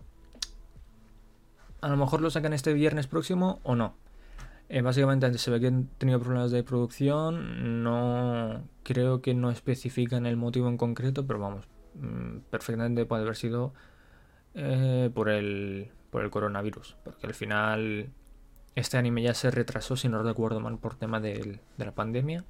[1.81, 3.95] a lo mejor lo sacan este viernes próximo o no.
[4.69, 7.83] Eh, básicamente se ve que han tenido problemas de producción.
[7.83, 11.67] No creo que no especifican el motivo en concreto, pero vamos,
[12.51, 13.73] perfectamente puede haber sido
[14.55, 16.97] eh, por, el, por el coronavirus.
[17.05, 18.11] Porque al final
[18.75, 22.45] este anime ya se retrasó, si no recuerdo mal, por tema de la pandemia.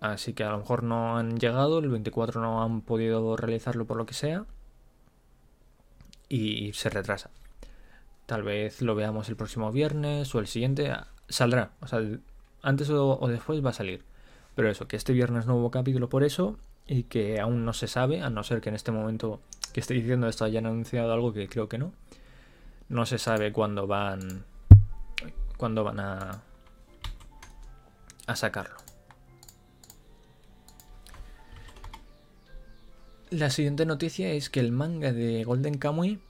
[0.00, 3.96] Así que a lo mejor no han llegado, el 24 no han podido realizarlo por
[3.96, 4.46] lo que sea.
[6.28, 7.30] Y se retrasa.
[8.26, 10.92] Tal vez lo veamos el próximo viernes o el siguiente.
[11.28, 11.72] Saldrá.
[11.80, 12.00] O sea,
[12.62, 14.04] antes o después va a salir.
[14.54, 17.86] Pero eso, que este viernes no hubo capítulo por eso y que aún no se
[17.86, 19.40] sabe, a no ser que en este momento
[19.72, 21.92] que estoy diciendo esto hayan anunciado algo que creo que no.
[22.88, 24.44] No se sabe cuándo van
[25.56, 26.42] cuándo van a
[28.26, 28.76] a sacarlo.
[33.30, 36.20] La siguiente noticia es que el manga de Golden Kamuy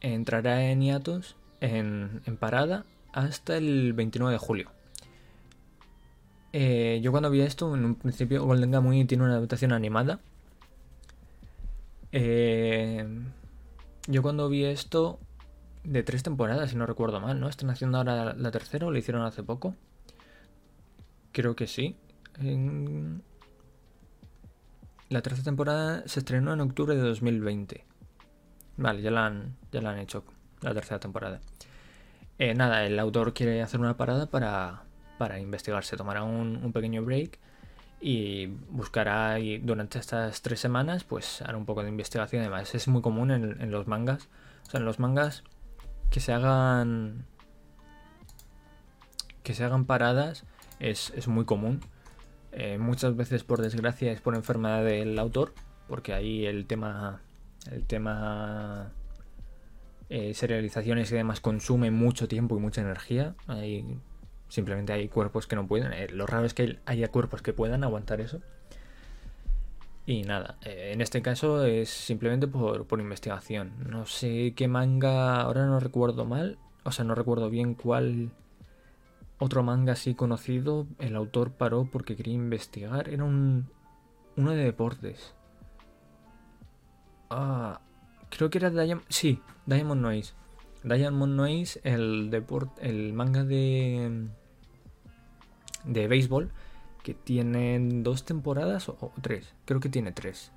[0.00, 4.75] entrará en hiatus en, en parada hasta el 29 de julio.
[6.58, 10.20] Eh, yo cuando vi esto, en un principio Golden Kamuy tiene una adaptación animada.
[12.12, 13.06] Eh,
[14.06, 15.18] yo cuando vi esto
[15.84, 17.50] de tres temporadas, si no recuerdo mal, ¿no?
[17.50, 19.74] Están haciendo ahora la tercera o lo hicieron hace poco.
[21.32, 21.94] Creo que sí.
[25.10, 27.84] La tercera temporada se estrenó en octubre de 2020.
[28.78, 30.24] Vale, ya la han, ya la han hecho,
[30.62, 31.42] la tercera temporada.
[32.38, 34.85] Eh, nada, el autor quiere hacer una parada para,
[35.16, 35.84] para investigar.
[35.84, 37.38] Se tomará un, pequeño break
[38.00, 42.42] y buscará durante estas tres semanas pues hará un poco de investigación.
[42.42, 44.28] Además es muy común en, los mangas.
[44.66, 45.44] O sea en los mangas
[46.10, 47.26] que se hagan
[49.42, 50.44] que se hagan paradas
[50.80, 51.80] es, muy común.
[52.52, 55.52] Eh, muchas veces por desgracia es por enfermedad del autor
[55.88, 57.20] porque ahí el tema
[57.70, 58.92] el tema
[60.08, 63.34] eh, serializaciones y demás consume mucho tiempo y mucha energía
[64.48, 65.92] Simplemente hay cuerpos que no pueden.
[65.92, 68.40] Eh, lo raro es que haya cuerpos que puedan aguantar eso.
[70.06, 73.72] Y nada, eh, en este caso es simplemente por, investigación.
[73.90, 78.30] No sé qué manga, ahora no recuerdo mal, o sea, no recuerdo bien cuál
[79.38, 83.08] otro manga así conocido el autor paró porque quería investigar.
[83.08, 83.68] Era un,
[84.36, 85.34] uno de deportes.
[87.28, 87.80] Ah,
[88.30, 89.06] creo que era Diamond...
[89.08, 90.34] Sí, Diamond Noise.
[90.86, 92.30] Diamond Noise, el,
[92.80, 94.28] el manga de,
[95.84, 96.52] de béisbol,
[97.02, 99.52] que tiene dos temporadas o, tres.
[99.64, 100.52] Creo que tiene tres.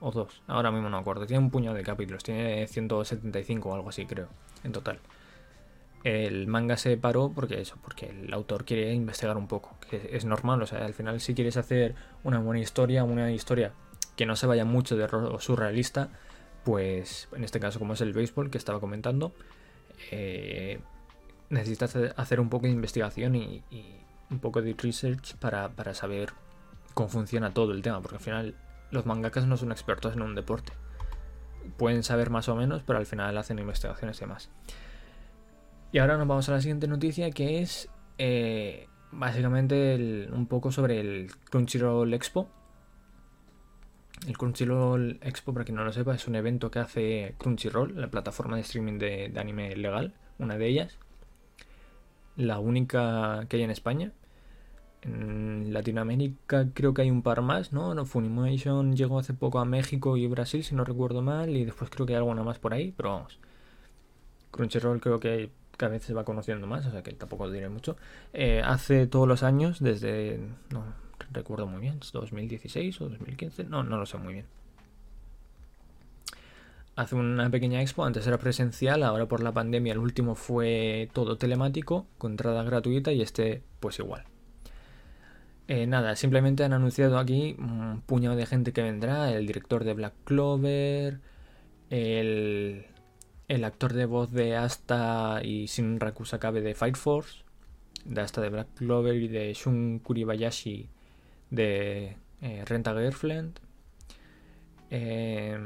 [0.00, 1.26] O dos, ahora mismo no acuerdo.
[1.26, 4.28] Tiene un puñado de capítulos, tiene 175 o algo así, creo,
[4.64, 5.00] en total.
[6.04, 10.24] el manga se paró porque eso, porque el autor quiere investigar un poco, que es
[10.24, 11.94] normal, o sea, al final si quieres hacer
[12.24, 13.72] una buena historia, una historia
[14.16, 15.08] que no se vaya mucho de
[15.40, 16.10] surrealista,
[16.66, 19.32] pues en este caso como es el béisbol que estaba comentando,
[20.10, 20.80] eh,
[21.48, 23.62] necesitas hacer un poco de investigación y,
[24.28, 26.32] un poco de research para, para saber
[26.92, 28.56] cómo funciona todo el tema, porque al final
[28.90, 30.72] los mangakas no son expertos en un deporte.
[31.76, 34.50] Pueden saber más o menos, pero al final hacen investigaciones y demás.
[35.92, 40.98] Y ahora nos vamos a la siguiente noticia que es eh, básicamente un poco sobre
[40.98, 42.48] el Crunchyroll Expo.
[44.26, 48.08] El Crunchyroll Expo, para quien no lo sepa, es un evento que hace Crunchyroll, la
[48.08, 50.98] plataforma de streaming de, anime legal, una de ellas.
[52.36, 54.12] La única que hay en España.
[55.02, 57.94] En Latinoamérica creo que hay un par más, ¿no?
[57.94, 61.90] no Funimation llegó hace poco a México y Brasil, si no recuerdo mal, y después
[61.90, 63.38] creo que hay alguna más por ahí, pero vamos.
[64.50, 67.96] Crunchyroll creo que cada vez se va conociendo más, o sea que tampoco diré mucho.
[68.32, 70.40] Eh, hace todos los años, desde.
[70.70, 74.46] No recuerdo muy bien, 2016 o 2015, no, no lo sé muy bien.
[76.94, 81.36] Hace una pequeña expo, antes era presencial, ahora por la pandemia el último fue todo
[81.36, 84.24] telemático, con entrada gratuita y este pues igual.
[85.68, 89.94] Eh, nada, simplemente han anunciado aquí un puñado de gente que vendrá, el director de
[89.94, 91.20] Black Clover,
[91.90, 92.86] el
[93.48, 97.44] el actor de voz de Asta y Shinraku Sakabe de Fight Force,
[98.04, 100.88] de Asta de Black Clover y de Shun Kuribayashi
[101.50, 103.58] de eh, Renta Girlfriend,
[104.90, 105.58] eh,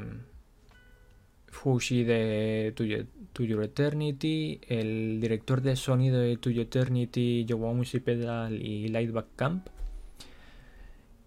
[1.47, 8.61] Fushi de To Your, Eternity, el director de sonido de To Your Eternity, Yowamushi Pedal
[8.61, 9.67] y Lightback Camp.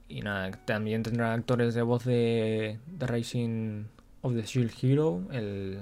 [0.08, 3.84] Y nada, también tendrá actores de voz de The Rising
[4.22, 5.78] of the Shield Hero, el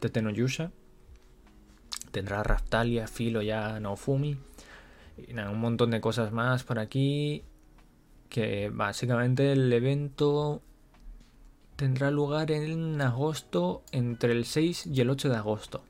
[0.00, 0.70] de Tenoyusha.
[2.10, 4.36] Tendrá Raftalia, Filo ya Naofumi.
[5.16, 7.42] Y nada, un montón de cosas más por aquí.
[8.32, 10.62] Que básicamente el evento
[11.76, 15.84] tendrá lugar en agosto, entre el 6 y el 8 de agosto.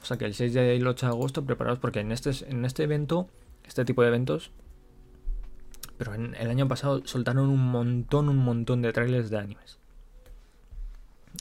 [0.00, 2.64] O sea que el 6 y el 8 de agosto preparados porque en este, en
[2.64, 3.28] este evento,
[3.66, 4.52] este tipo de eventos,
[5.98, 9.78] pero en el año pasado soltaron un montón, un montón de trailers de animes.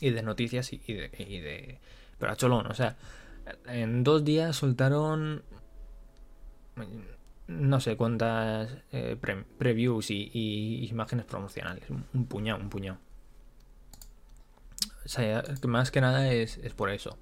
[0.02, 1.80] Y de noticias y de
[2.18, 2.98] pero a cholón, o sea,
[3.68, 5.44] en dos días soltaron
[7.48, 9.18] no sé cuántas eh,
[9.58, 11.86] previews y, imágenes promocionales.
[11.90, 13.00] Un puñado, un puñado.
[15.06, 17.18] O sea, más que nada es, es por eso.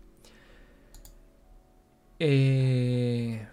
[2.20, 3.46] Eh,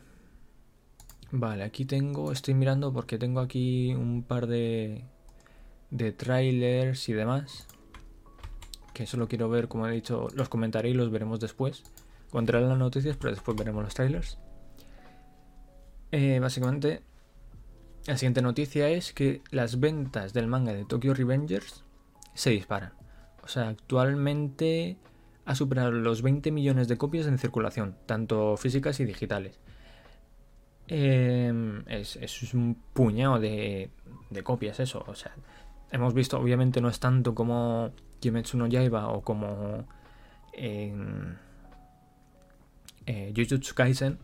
[1.33, 5.05] vale, aquí tengo, estoy mirando porque tengo aquí un par de,
[5.91, 7.67] de trailers y demás
[9.01, 11.85] que solo quiero ver, como he dicho, los comentaré y los veremos después.
[12.27, 14.39] Encontraré las noticias, pero después veremos los trailers.
[16.13, 17.03] Eh, básicamente,
[18.07, 21.85] la siguiente noticia es que las ventas del manga de Tokyo Revengers
[22.35, 22.93] se disparan.
[23.43, 24.97] O sea, actualmente
[25.45, 29.61] ha superado los 20 millones de copias en circulación, tanto físicas y digitales.
[30.89, 33.91] Em, es, un puñado de,
[34.43, 35.05] copias eso.
[35.07, 35.33] O sea,
[35.93, 39.87] hemos visto, obviamente no es tanto como Kimetsu no Yaiba o como
[40.53, 41.39] en
[43.07, 44.19] eh, Jujutsu Kaisen,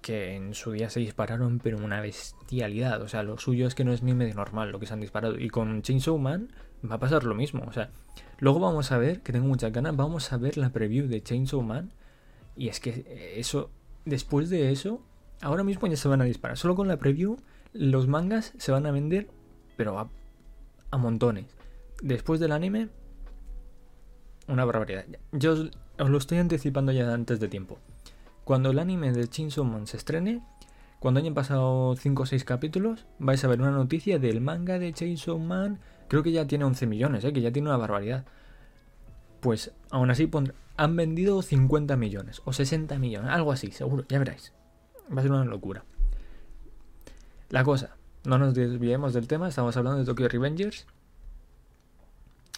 [0.00, 3.02] que en su día se dispararon, pero una bestialidad.
[3.02, 5.00] O sea, lo suyo es que no es ni medio normal lo que se han
[5.00, 5.38] disparado.
[5.38, 6.50] Y con Chainsaw Man
[6.88, 7.64] va a pasar lo mismo.
[7.66, 7.90] O sea,
[8.38, 11.62] luego vamos a ver, que tengo muchas ganas, vamos a ver la preview de Chainsaw
[11.62, 11.92] Man.
[12.56, 13.70] Y es que eso,
[14.04, 15.02] después de eso,
[15.40, 16.56] ahora mismo ya se van a disparar.
[16.56, 17.38] Solo con la preview,
[17.72, 19.28] los mangas se van a vender,
[19.76, 20.10] pero a,
[20.90, 21.46] a montones.
[22.02, 22.88] Después del anime,
[24.48, 25.04] una barbaridad.
[25.32, 25.70] Yo os,
[26.10, 27.78] lo estoy anticipando ya antes de tiempo.
[28.48, 30.40] Cuando el anime de Chainsaw Man se estrene,
[31.00, 34.90] cuando hayan pasado 5 o 6 capítulos, vais a ver una noticia del manga de
[34.90, 35.80] Chainsaw Man.
[36.08, 37.34] Creo que ya tiene 11 millones, ¿eh?
[37.34, 38.24] que ya tiene una barbaridad.
[39.40, 40.30] Pues aún así
[40.78, 44.54] han vendido 50 millones o 60 millones, algo así, seguro, ya veréis.
[45.14, 45.84] Va a ser una locura.
[47.50, 50.86] La cosa, no nos desviemos del tema, estamos hablando de Tokyo Revengers.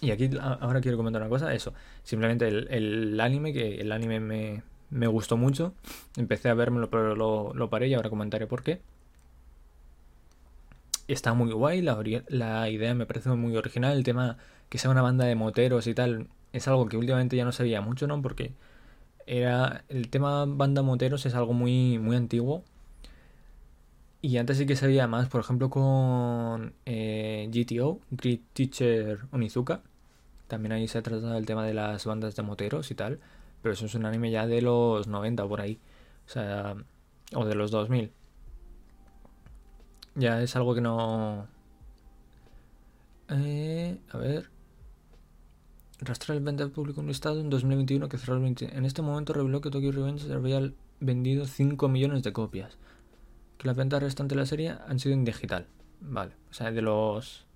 [0.01, 1.75] Y aquí ahora quiero comentar una cosa, eso.
[2.05, 4.63] Simplemente el, anime, que el anime me,
[5.07, 5.75] gustó mucho.
[6.17, 8.81] Empecé a verlo, pero lo, paré y ahora comentaré por qué.
[11.09, 13.97] Está muy guay, la, la idea me parece muy original.
[13.97, 14.39] El tema
[14.69, 17.81] que sea una banda de moteros y tal es algo que últimamente ya no sabía
[17.81, 18.21] mucho, ¿no?
[18.23, 18.53] Porque
[19.27, 22.65] era el tema banda moteros es algo muy, muy antiguo.
[24.23, 29.83] Y antes sí que sabía más, por ejemplo, con eh, GTO, Great Teacher Onizuka,
[30.47, 33.21] también ahí se ha tratado el tema de las bandas de moteros y tal.
[33.63, 35.79] Pero eso es un anime ya de los 90 por ahí.
[36.27, 36.77] O sea,
[37.35, 38.13] o de los 2000.
[40.15, 41.47] Ya es algo que no...
[43.29, 44.51] Eh, a ver.
[46.01, 48.77] Rastrear el venta público en un estado en 2021 que cerró el 20...
[48.77, 52.79] En este momento reveló que Tokyo Revenge había vendido 5 millones de copias.
[53.59, 55.67] Que las ventas restantes de la serie han sido en digital.
[56.01, 56.33] Vale.
[56.51, 57.47] O sea, de los...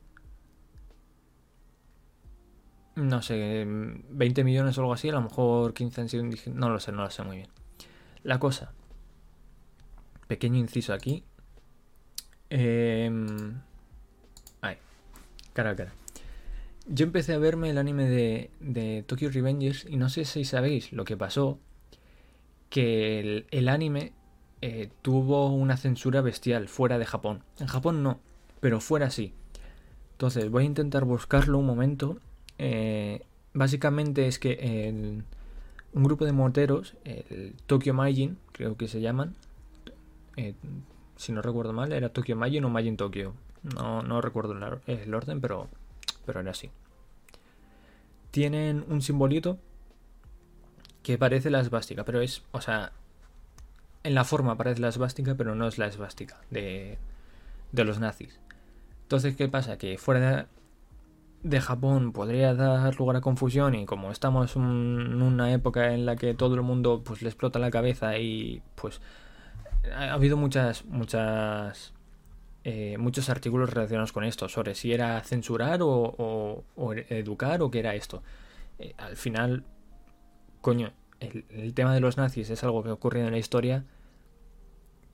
[2.96, 6.24] No sé, 20 millones o algo así, a lo mejor 15 han sido.
[6.54, 7.48] No lo sé, no lo sé muy bien.
[8.22, 8.72] La cosa.
[10.28, 11.24] Pequeño inciso aquí.
[12.50, 13.10] Eh...
[14.60, 14.76] Ahí.
[15.52, 15.92] Cara a cara.
[16.86, 20.92] Yo empecé a verme el anime de, de Tokyo Revengers y no sé si sabéis
[20.92, 21.58] lo que pasó.
[22.68, 24.12] Que el, anime
[24.60, 27.42] eh, tuvo una censura bestial fuera de Japón.
[27.58, 28.20] En Japón no,
[28.60, 29.32] pero fuera sí.
[30.12, 32.18] Entonces voy a intentar buscarlo un momento.
[32.58, 35.22] Eh, básicamente es que
[35.92, 39.34] un grupo de moteros, el Tokyo Majin, creo que se llaman,
[40.36, 40.54] eh,
[41.16, 43.32] si no recuerdo mal, era Tokyo Majin o Majin Tokyo.
[43.62, 44.54] No, no recuerdo
[44.86, 45.68] el orden, pero,
[46.26, 46.70] pero era así.
[48.30, 49.58] Tienen un simbolito
[51.02, 52.92] que parece la esvástica, pero es, o sea,
[54.02, 56.98] en la forma parece la esvástica, pero no es la esvástica de,
[57.72, 58.40] de los nazis.
[59.02, 59.78] Entonces, ¿qué pasa?
[59.78, 60.46] Que fuera de,
[61.60, 66.34] Japón podría dar lugar a confusión y como estamos en una época en la que
[66.34, 69.00] todo el mundo pues le explota la cabeza y pues
[69.92, 71.92] ha habido muchas, muchas,
[72.64, 76.64] eh, muchos artículos relacionados con esto, sobre si era censurar o,
[77.08, 78.22] educar o qué era esto.
[78.78, 79.64] Eh, al final,
[80.60, 83.84] coño, el, tema de los nazis es algo que ha ocurrido en la historia.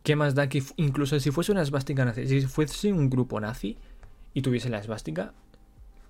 [0.03, 3.77] ¿Qué más da que incluso si fuese una esvástica nazi, si fuese un grupo nazi
[4.33, 5.35] y tuviese la esvástica,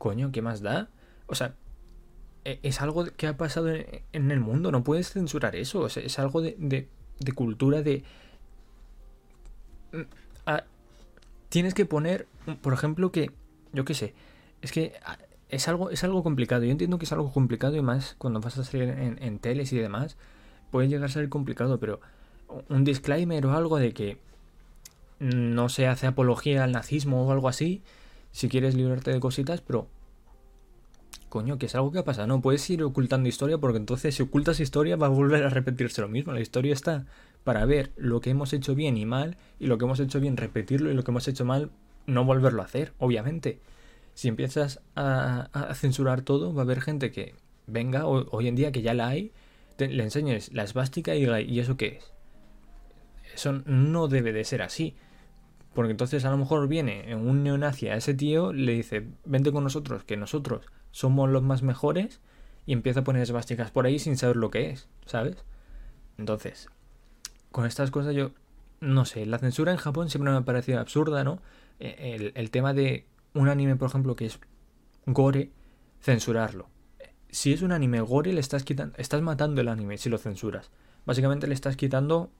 [0.01, 0.89] coño, ¿qué más da?
[1.27, 1.55] O sea,
[2.45, 6.41] e, es algo que ha pasado en, el mundo, no puedes censurar eso, es, algo
[6.41, 6.89] de,
[7.35, 8.03] cultura, de,
[11.51, 12.27] tienes que poner,
[12.63, 13.31] por ejemplo, que,
[13.75, 14.15] yo qué sé,
[14.63, 14.95] es que
[15.51, 16.65] es algo, es algo complicado.
[16.65, 19.73] Yo entiendo que es algo complicado y más cuando vas a salir en, en teles
[19.73, 20.17] y demás,
[20.71, 22.01] puede llegar a ser complicado, pero
[22.71, 24.19] un disclaimer o algo de que
[25.19, 27.83] no se hace apología al nazismo o algo así,
[28.33, 29.89] si quieres librarte de cositas, pero
[31.28, 32.26] coño, que es algo que ha pasado.
[32.26, 36.03] No puedes ir ocultando historia porque entonces si ocultas historia va a volver a repetirse
[36.03, 36.33] lo mismo.
[36.33, 37.07] La historia está
[37.45, 40.37] para ver lo que hemos hecho bien y mal, y lo que hemos hecho bien
[40.37, 41.70] repetirlo y lo que hemos hecho mal
[42.07, 43.61] no volverlo a hacer, obviamente.
[44.14, 47.35] Si empiezas a, censurar todo, va a haber gente que
[47.66, 49.33] venga, hoy en día que ya la hay,
[49.78, 52.12] le enseñes la esvástica y ¿y eso qué es?
[53.35, 54.95] Eso no debe de ser así.
[55.75, 59.64] Porque entonces a lo mejor viene un neonazi a ese tío, le dice, vente con
[59.64, 62.21] nosotros, que nosotros somos los más mejores,
[62.66, 65.45] y empieza a poner esvásticas por ahí sin saber lo que es, ¿sabes?
[66.18, 66.68] Entonces,
[67.51, 68.33] con estas cosas yo
[68.81, 71.41] no sé, la censura en Japón siempre me ha parecido absurda, ¿no?
[71.79, 74.41] E, el, tema de un anime, por ejemplo, que es
[75.07, 75.51] gore,
[76.01, 76.68] censurarlo.
[77.29, 80.71] Si es un anime gore, le estás quitando, estás matando el anime si lo censuras.
[81.07, 82.31] Básicamente le estás quitando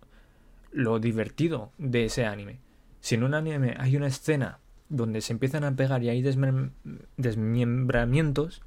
[0.73, 2.61] lo divertido de ese anime.
[3.01, 6.23] Si en un anime hay una escena donde se empiezan a pegar y hay
[7.17, 8.63] desmembramientos,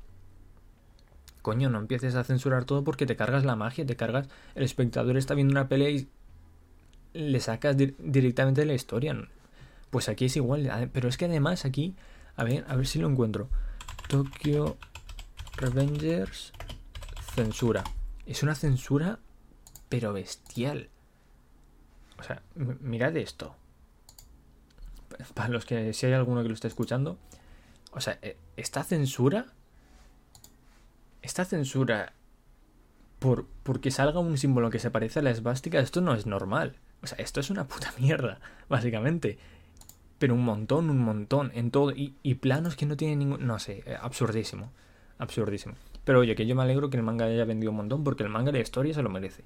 [1.41, 4.29] coño, no empieces a censurar todo porque te cargas la magia, te cargas.
[4.55, 6.07] El espectador está viendo una pelea y
[7.13, 9.15] le sacas directamente de la historia.
[9.89, 11.95] Pues aquí es igual, pero es que además aquí,
[12.36, 13.49] a ver, a ver si lo encuentro.
[14.07, 14.77] Tokyo
[15.57, 16.53] Revengers
[17.36, 17.84] censura.
[18.25, 19.19] Es una censura,
[19.89, 20.89] pero bestial.
[22.17, 23.55] O sea, mirad esto.
[25.34, 27.18] Para los que, si hay alguno que lo esté escuchando.
[27.91, 29.47] O sea, e, esta censura.
[31.22, 32.14] Esta censura.
[33.20, 36.76] Por, porque salga un símbolo que se parece a la esvástica, esto no es normal.
[37.01, 38.39] O sea, esto es una puta mierda,
[38.70, 39.38] básicamente.
[40.20, 41.91] Pero un montón, un montón, en todo.
[41.91, 43.45] Y, planos que no tienen ningún...
[43.45, 44.72] No sé, eh, absurdísimo.
[45.18, 45.76] Absurdísimo.
[46.03, 48.30] Pero oye, que yo me alegro que el manga haya vendido un montón porque el
[48.30, 49.43] manga de historia se lo merece.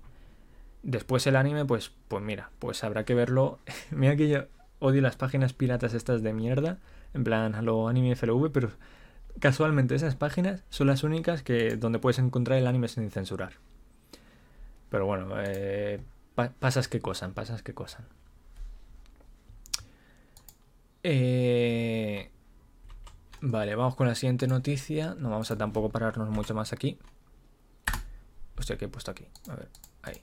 [0.83, 3.59] Después el anime, pues, pues mira, pues habrá que verlo.
[3.91, 4.43] mira que yo
[4.79, 6.79] odio las páginas piratas estas de mierda.
[7.13, 8.71] En plan, a lo anime FLV, pero
[9.39, 13.53] casualmente esas páginas son las únicas que donde puedes encontrar el anime sin censurar.
[14.89, 15.99] Pero bueno, eh,
[16.59, 18.05] pasas que cosan, pasas que cosan.
[21.03, 22.31] Eh,
[23.41, 25.15] vale, vamos con la siguiente noticia.
[25.17, 26.97] No vamos a tampoco pararnos mucho más aquí.
[28.57, 29.25] Hostia, ¿qué he puesto aquí?
[29.49, 29.69] A ver,
[30.03, 30.21] ahí.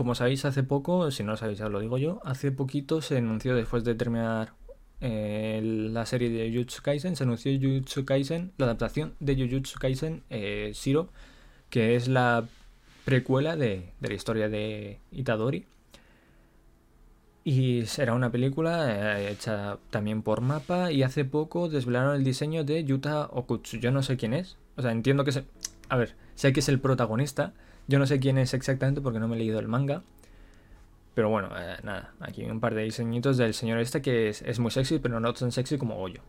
[0.00, 3.18] Como sabéis, hace poco, si no lo sabéis, ya lo digo yo, hace poquito se
[3.18, 4.54] anunció después de terminar
[5.02, 10.22] eh, la serie de Jujutsu Kaisen, se anunció Jujutsu Kaisen, la adaptación de Jujutsu Kaisen
[10.30, 11.10] eh, Zero,
[11.68, 12.46] que es la
[13.04, 15.66] precuela de, de la historia de Itadori.
[17.44, 22.64] Y será una película eh, hecha también por Mapa y hace poco desvelaron el diseño
[22.64, 23.76] de Yuta Okutsu.
[23.76, 24.56] Yo no sé quién es.
[24.78, 25.42] O sea, entiendo que es...
[25.90, 27.52] A ver, sé que es el protagonista.
[27.90, 30.04] Yo no sé quién es exactamente porque no me he leído el manga.
[31.12, 34.70] Pero bueno, eh, nada, aquí un par de diseñitos del señor este que es, muy
[34.70, 36.20] sexy, pero no tan sexy como Goyo.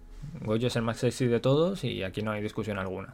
[0.44, 3.14] Goyo es el más sexy de todos y aquí no hay discusión alguna.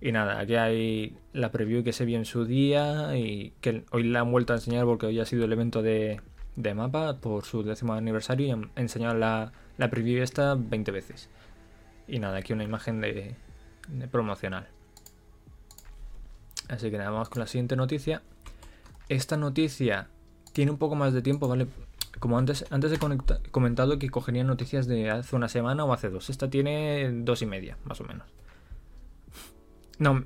[0.00, 4.04] Y nada, aquí hay la preview que se vio en su día y que hoy
[4.04, 6.20] la han vuelto a enseñar porque hoy ha sido el evento de,
[6.76, 9.50] mapa por su décimo aniversario y han enseñado la,
[9.90, 11.28] preview esta 20 veces.
[12.06, 13.34] Y nada, aquí una imagen de
[14.12, 14.68] promocional.
[16.72, 18.22] Así que nada, vamos con la siguiente noticia.
[19.10, 20.08] Esta noticia
[20.54, 21.66] tiene un poco más de tiempo, ¿vale?
[22.18, 22.98] Como antes, antes he
[23.50, 26.30] comentado que cogería noticias de hace una semana o hace dos.
[26.30, 28.26] Esta tiene dos y media, más o menos.
[29.98, 30.24] No,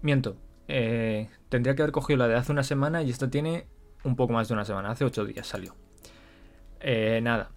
[0.00, 0.36] miento.
[0.66, 3.66] Eh, tendría que haber cogido la de hace una semana y esta tiene
[4.02, 4.92] un poco más de una semana.
[4.92, 5.74] Hace ocho días salió.
[6.80, 7.50] Eh, nada.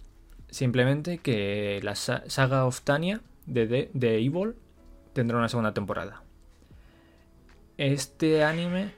[0.50, 4.56] Simplemente que la saga of Tanya de, de Evil
[5.14, 6.25] tendrá una segunda temporada.
[7.78, 8.94] Este anime...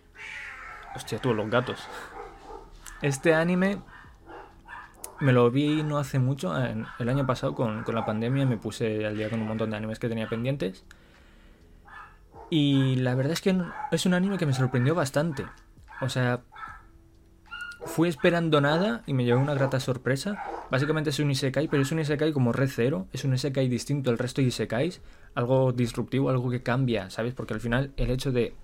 [0.95, 1.87] Hostia, tú, los gatos.
[3.03, 3.79] Este anime
[5.21, 9.17] me lo vi no hace mucho, el año pasado con, la pandemia me puse al
[9.17, 10.85] día con un montón de animes que tenía pendientes.
[12.51, 13.61] Y la verdad es que
[13.91, 15.45] es un anime que me sorprendió bastante.
[16.01, 16.41] O sea,
[17.85, 20.43] fui esperando nada y me llevó una grata sorpresa.
[20.71, 23.07] Básicamente es un Isekai, pero es un Isekai como Red Zero.
[23.13, 25.01] Es un Isekai distinto al resto de Isekais.
[25.35, 27.35] Algo disruptivo, algo que cambia, ¿sabes?
[27.35, 28.55] Porque al final el hecho de,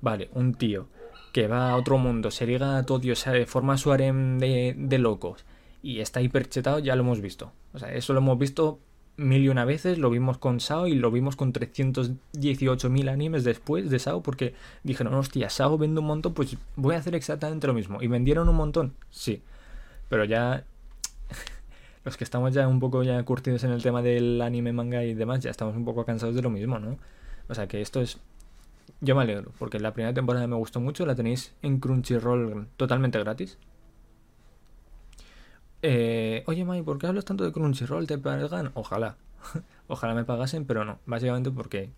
[0.00, 0.88] vale, un tío
[1.32, 4.98] que va a otro mundo, se liga a todo Dios, forma su harem de, de
[4.98, 5.46] locos
[5.82, 7.52] y está hiperchetado, ya lo hemos visto.
[7.72, 8.80] O sea, eso lo hemos visto
[9.16, 13.90] mil y una veces, lo vimos con Sao y lo vimos con 318.000 animes después
[13.90, 17.74] de Sao porque dijeron, hostia, Sao vende un montón, pues voy a hacer exactamente lo
[17.74, 18.02] mismo.
[18.02, 18.94] ¿Y vendieron un montón?
[19.10, 19.42] Sí.
[20.08, 20.64] Pero ya...
[22.04, 25.14] Los que estamos ya un poco ya curtidos en el tema del anime, manga y
[25.14, 26.98] demás, ya estamos un poco cansados de lo mismo, ¿no?
[27.48, 28.18] O sea que esto es
[29.00, 33.18] yo me alegro, porque la primera temporada me gustó mucho, la tenéis en Crunchyroll totalmente
[33.18, 33.58] gratis.
[35.82, 38.06] Eh, oye, Mai, ¿por qué hablas tanto de Crunchyroll?
[38.06, 38.70] ¿Te pagan?
[38.74, 39.16] Ojalá.
[39.88, 41.00] Ojalá me pagasen, pero no.
[41.06, 41.90] Básicamente porque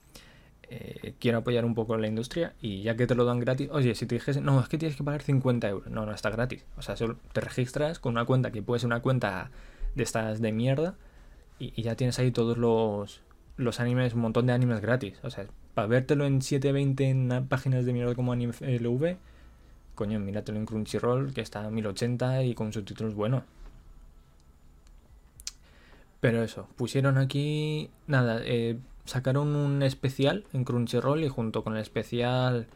[0.70, 3.94] eh, quiero apoyar un poco la industria y ya que te lo dan gratis, oye,
[3.94, 5.90] si te dijesen, no, es que tienes que pagar 50 euros.
[5.90, 6.64] No, no, está gratis.
[6.76, 9.50] O sea, solo te registras con una cuenta que puede ser una cuenta
[9.94, 10.96] de estas de mierda
[11.58, 13.20] y, ya tienes ahí todos los,
[13.56, 15.18] los animes, un montón de animes gratis.
[15.22, 19.16] O sea, para vértelo en 720 en páginas de mierda como Anime LV,
[19.94, 23.42] coño, míratelo en Crunchyroll, que está a 1080 y con subtítulos buenos.
[26.24, 27.90] Pero eso, pusieron aquí.
[28.06, 32.66] Nada, eh, sacaron un especial en Crunchyroll y junto con el especial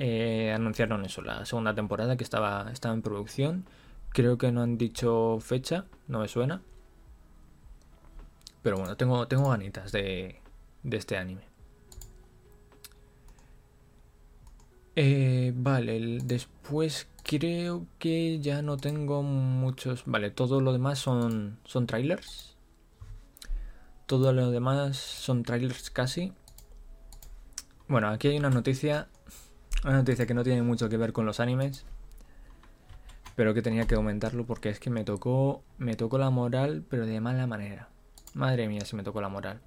[0.00, 3.66] eh, anunciaron eso, la segunda temporada que estaba, estaba en producción.
[4.08, 6.60] Creo que no han dicho fecha, no me suena.
[8.62, 10.40] Pero bueno, tengo, tengo ganitas de,
[10.82, 11.42] de este anime.
[14.96, 20.02] Eh, vale, después creo que ya no tengo muchos...
[20.06, 22.55] Vale, todo lo demás son, son trailers.
[24.06, 26.32] Todo lo demás son trailers casi.
[27.88, 29.08] Bueno, aquí hay una noticia.
[29.84, 31.84] Una noticia que no tiene mucho que ver con los animes.
[33.34, 35.64] Pero que tenía que comentarlo porque es que me tocó.
[35.78, 37.88] Me tocó la moral, pero de mala manera.
[38.34, 39.60] Madre mía, si me tocó la moral.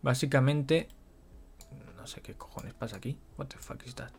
[0.00, 0.88] Básicamente,
[1.96, 3.18] no sé qué cojones pasa aquí.
[3.36, 4.12] What the fuck is that?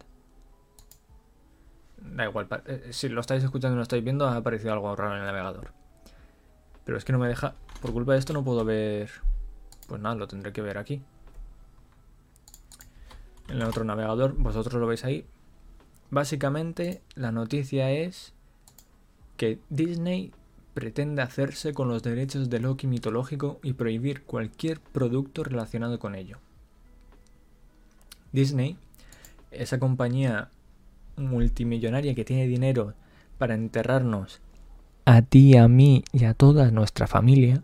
[1.97, 5.15] Da igual, eh, si lo estáis escuchando y lo estáis viendo, ha aparecido algo raro
[5.15, 5.73] en el navegador.
[6.85, 7.55] Pero es que no me deja...
[7.81, 9.09] Por culpa de esto no puedo ver...
[9.87, 11.01] Pues nada, lo tendré que ver aquí.
[13.49, 15.25] En el otro navegador, vosotros lo veis ahí.
[16.09, 18.33] Básicamente, la noticia es
[19.37, 20.31] que Disney
[20.73, 26.39] pretende hacerse con los derechos de Loki mitológico y prohibir cualquier producto relacionado con ello.
[28.31, 28.77] Disney,
[29.51, 30.49] esa compañía
[31.15, 32.93] multimillonaria que tiene dinero
[33.37, 34.41] para enterrarnos
[35.05, 37.61] a ti, a mí y a toda nuestra familia,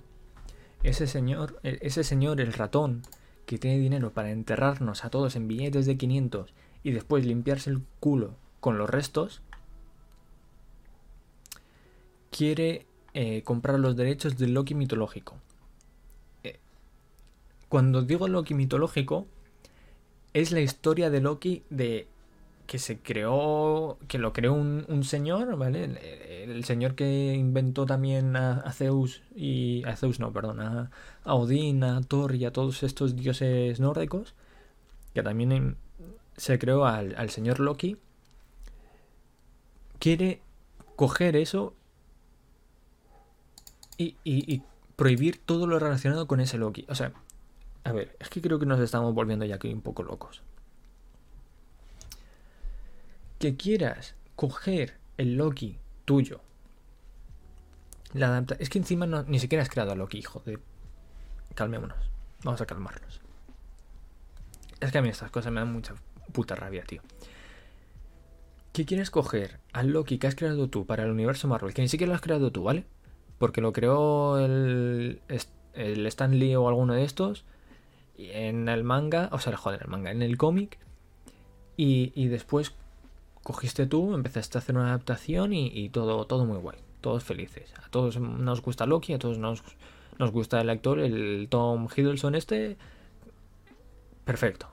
[0.84, 3.04] ese señor, e, ese señor, el ratón,
[3.46, 7.82] que tiene dinero para enterrarnos a todos en billetes de 500 y después limpiarse el
[8.00, 9.42] culo con los restos,
[12.32, 15.38] quiere eh, comprar los derechos del Loki mitológico.
[16.44, 16.60] Eh,
[17.68, 19.26] cuando digo Loki mitológico,
[20.34, 22.08] es la historia de Loki de
[22.70, 25.86] que se creó, que lo creó un, señor, ¿vale?
[26.44, 30.92] El, señor que inventó también a, Zeus y a Zeus no, perdón, a,
[31.24, 34.36] Odín, a Thor y a todos estos dioses nórdicos,
[35.16, 35.78] que también
[36.38, 37.98] se creó al, señor Loki,
[39.98, 40.40] quiere
[40.96, 41.74] coger eso
[43.98, 44.62] y, y
[44.96, 46.86] prohibir todo lo relacionado con ese Loki.
[46.88, 47.14] O sea,
[47.84, 50.44] a ver, es que creo que nos estamos volviendo ya aquí un poco locos
[53.40, 56.42] que quieras coger el Loki tuyo,
[58.14, 60.60] la adapta es que encima no, ni siquiera has creado a Loki, hijo de...
[61.56, 61.98] Calmémonos.
[62.44, 63.22] Vamos a calmarnos.
[64.80, 65.96] Es que a mí estas cosas me dan mucha
[66.32, 67.02] puta rabia, tío.
[68.72, 71.74] ¿Qué quieres coger al Loki que has creado tú para el universo Marvel?
[71.74, 72.86] Que ni siquiera lo has creado tú, ¿vale?
[73.38, 75.22] Porque lo creó el,
[75.74, 77.46] el Stan Lee o alguno de estos
[78.18, 80.78] en el manga, o sea, joder, el manga, en el cómic.
[81.76, 82.76] Y después
[83.44, 86.78] cogiste tú, empezaste a hacer una adaptación y, todo, todo muy guay.
[87.02, 87.74] Todos felices.
[87.84, 89.64] A todos nos gusta Loki, a todos nos,
[90.32, 92.78] gusta el actor, el Tom Hiddleston este.
[94.26, 94.68] Perfecto.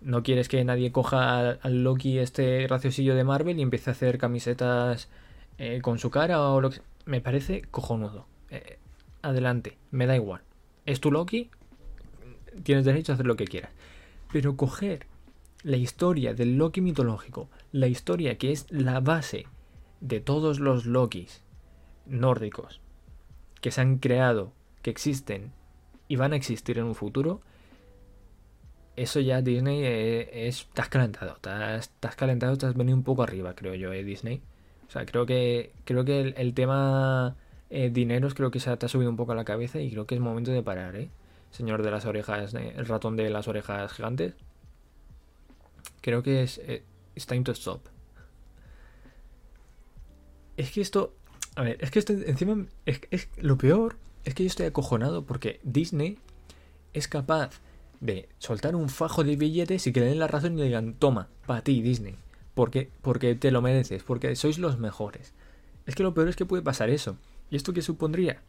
[0.00, 4.18] No quieres que nadie coja al Loki este graciosillo de Marvel y empiece a hacer
[4.18, 5.08] camisetas
[5.58, 8.26] eh, con su cara o lo que Me parece cojonudo.
[8.50, 8.78] Eh,
[9.22, 10.42] adelante, me da igual.
[10.86, 11.50] Es tu Loki,
[12.62, 13.72] tienes derecho a hacer lo que quieras.
[14.32, 15.06] Pero coger
[15.68, 19.46] la historia del Loki mitológico, la historia que es la base
[20.00, 21.42] de todos los Lokis
[22.06, 22.80] nórdicos
[23.60, 25.52] que se han creado, que existen
[26.08, 27.42] y van a existir en un futuro,
[28.96, 33.54] eso ya Disney eh, es, estás calentado, estás, calentado, te has venido un poco arriba,
[33.54, 34.40] creo yo, eh, Disney.
[34.86, 37.36] O sea, creo que creo que el, tema
[37.68, 40.06] eh, dineros creo que se te ha subido un poco a la cabeza y creo
[40.06, 41.10] que es momento de parar, ¿eh?
[41.50, 44.34] Señor de las orejas, el ratón de las orejas gigantes.
[46.08, 46.82] Creo que es eh,
[47.14, 47.82] It's time to stop.
[50.56, 51.14] Es que esto.
[51.54, 52.64] A ver, es que esto encima.
[52.86, 56.16] Es, lo peor es que yo estoy acojonado porque Disney
[56.94, 57.60] es capaz
[58.00, 60.94] de soltar un fajo de billetes y que le den la razón y le digan:
[60.94, 62.16] Toma, para ti, Disney.
[62.54, 65.34] Porque, porque te lo mereces, porque sois los mejores.
[65.84, 67.18] Es que lo peor es que puede pasar eso.
[67.50, 68.40] ¿Y esto qué supondría?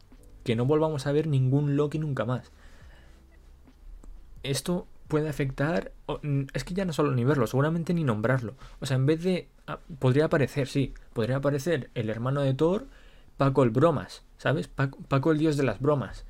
[0.46, 2.54] Que no volvamos a ver ningún Loki nunca más.
[4.44, 5.92] Esto puede afectar.
[6.54, 8.56] Es que ya no solo ni verlo, seguramente ni nombrarlo.
[8.80, 9.50] O sea, en vez de.
[9.68, 10.94] Ah, podría aparecer, sí.
[11.12, 12.88] Podría aparecer el hermano de Thor,
[13.36, 14.24] Paco el Bromas.
[14.38, 14.70] ¿Sabes?
[14.70, 16.26] Paco, el dios de las bromas.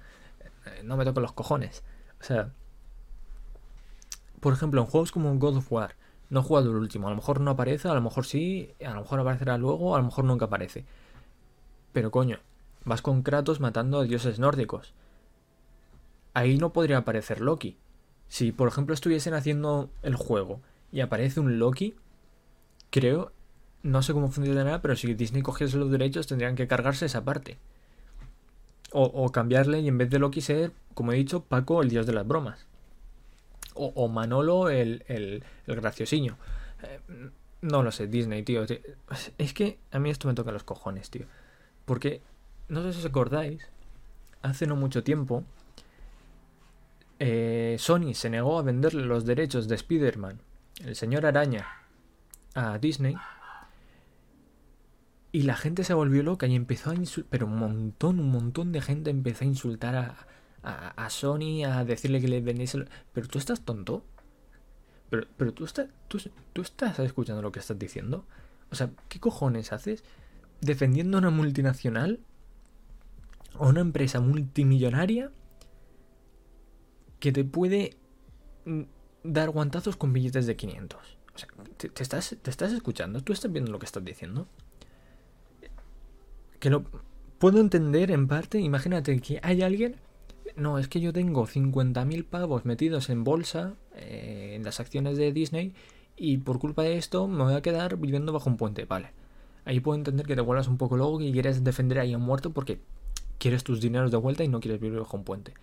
[0.65, 1.83] Eh, no me toco los cojones.
[2.19, 2.51] O sea.
[4.39, 5.95] Por ejemplo, en juegos como God of War.
[6.29, 7.07] No he jugado el último.
[7.07, 8.73] A lo mejor no aparece, a lo mejor sí.
[8.83, 10.85] A lo mejor aparecerá luego, a lo mejor nunca aparece.
[11.91, 12.39] Pero coño,
[12.85, 14.93] vas con Kratos matando a dioses nórdicos.
[16.33, 17.77] Ahí no podría aparecer Loki
[18.29, 20.61] si, por ejemplo, estuviesen haciendo el juego
[20.91, 21.95] y aparece un Loki,
[22.91, 23.31] creo,
[23.83, 27.57] no sé cómo funcionará, pero si Disney cogiese los derechos tendrían que cargarse esa parte.
[28.91, 32.13] O, cambiarle y en vez de Loki ser, como he dicho, Paco el dios de
[32.13, 32.65] las bromas.
[33.75, 36.37] O, Manolo el, el, graciosiño.
[36.81, 36.99] Eh,
[37.61, 38.65] no lo sé, Disney, tío.
[39.37, 41.27] Es que a mí esto me toca los cojones, tío.
[41.85, 42.21] Porque,
[42.67, 43.67] no sé si os acordáis,
[44.41, 45.43] hace no mucho tiempo
[47.19, 50.41] eh, Sony se negó a venderle los derechos de Spider-Man,
[50.83, 51.67] el señor araña,
[52.55, 53.15] a Disney.
[55.31, 58.71] Y la gente se volvió loca y empezó a insultar, pero un montón, un montón
[58.71, 60.27] de gente empezó a insultar a,
[60.63, 62.85] a, Sony, a decirle que le vendiese...
[63.13, 64.03] Pero tú estás tonto.
[65.09, 68.25] Pero, pero tú, estás, tú, estás escuchando lo que estás diciendo.
[68.71, 70.03] O sea, ¿qué cojones haces
[70.61, 72.19] defendiendo a una multinacional?
[73.57, 75.31] O una empresa multimillonaria
[77.19, 77.97] que te puede
[78.65, 78.81] mm,
[79.23, 80.99] dar guantazos con billetes de 500.
[81.35, 83.21] O sea, ¿te, estás, ¿te estás escuchando?
[83.21, 84.47] ¿Tú estás viendo lo que estás diciendo?
[86.59, 86.83] Que lo
[87.37, 88.59] puedo entender en parte.
[88.59, 89.97] Imagínate que hay alguien...
[90.55, 95.31] No, es que yo tengo 50.000 pavos metidos en bolsa, eh, en las acciones de
[95.31, 95.73] Disney,
[96.17, 98.85] y por culpa de esto me voy a quedar viviendo bajo un puente.
[98.85, 99.11] Vale.
[99.63, 102.51] Ahí puedo entender que te vuelvas un poco loco y quieres defender a un muerto
[102.51, 102.81] porque
[103.37, 105.53] quieres tus dineros de vuelta y no quieres vivir bajo un puente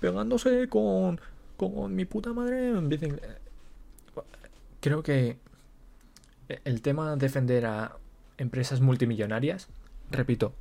[0.01, 1.21] pegándose con,
[1.57, 2.73] con mi puta madre.
[4.81, 5.39] Creo que
[6.65, 7.97] el tema de defender a
[8.39, 9.69] empresas multimillonarias,
[10.11, 10.55] repito,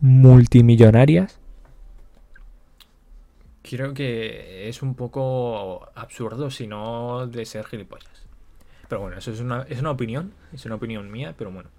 [0.00, 1.38] multimillonarias,
[3.62, 8.25] creo que es un poco absurdo, si no de ser gilipollas.
[8.88, 11.70] Pero bueno, eso es una, es una opinión, es una opinión mía, pero bueno.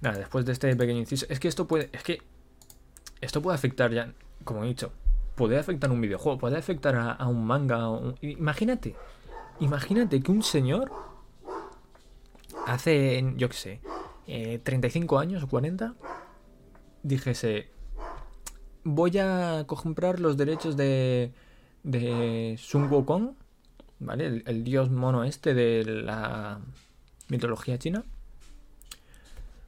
[0.00, 2.20] nada, después de este pequeño inciso, es que esto puede, es que
[3.20, 4.12] esto puede afectar ya,
[4.44, 4.92] como he dicho,
[5.36, 7.88] puede afectar a un videojuego, puede afectar a, un manga.
[8.20, 8.94] Imagínate,
[9.60, 10.90] imagínate que un señor
[12.66, 13.56] hace, yo qué
[14.26, 15.94] sé, 35 eh, años o 40,
[17.02, 17.70] dijese,
[18.84, 21.32] voy a comprar los derechos de,
[21.84, 23.34] de Sun Wukong,
[23.98, 24.42] ¿vale?
[24.46, 26.60] el dios mono este de la
[27.28, 28.04] mitología china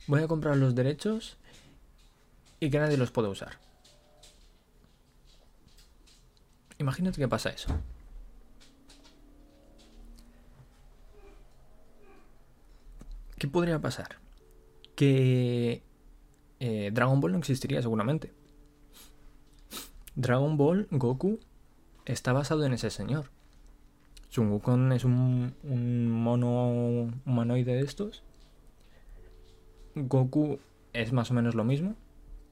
[0.09, 1.37] voy a comprar los derechos
[2.61, 3.59] y que nadie los pueda usar.
[6.79, 7.69] Imagínate que pasa eso.
[13.39, 14.17] ¿Qué podría pasar?
[14.97, 15.83] Que
[16.59, 18.33] eh, Dragon Ball no existiría seguramente.
[20.17, 21.39] Dragon Ball Goku
[22.05, 23.31] está basado en ese señor.
[24.29, 25.55] Sun es un,
[26.11, 28.23] mono humanoide de estos
[29.95, 30.59] Goku
[30.93, 31.95] es más o menos lo mismo.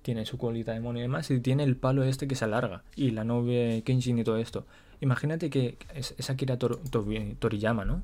[0.02, 1.30] Tiene su colita de mono y demás.
[1.30, 2.82] Y tiene el palo este que se alarga.
[2.94, 4.66] Y la nube Kenshin y todo esto.
[5.00, 8.02] Imagínate que es, Akira Toriyama, ¿no?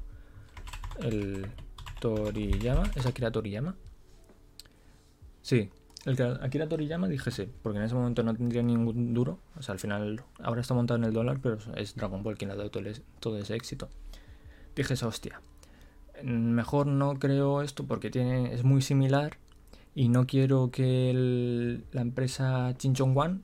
[1.00, 1.46] El
[2.00, 2.84] Toriyama.
[2.94, 3.76] ¿Es Akira Toriyama?
[5.42, 5.70] Sí.
[6.04, 9.38] El que Akira Toriyama dijese, porque en ese momento no tendría ningún duro.
[9.56, 12.50] O sea, al final ahora está montado en el dólar, pero es Dragon Ball quien
[12.50, 13.88] ha dado todo, ese éxito.
[14.74, 15.40] Dijese, hostia,
[16.24, 19.38] mejor no creo esto porque tiene, es muy similar
[19.94, 23.40] y no quiero que la empresa Chinchon One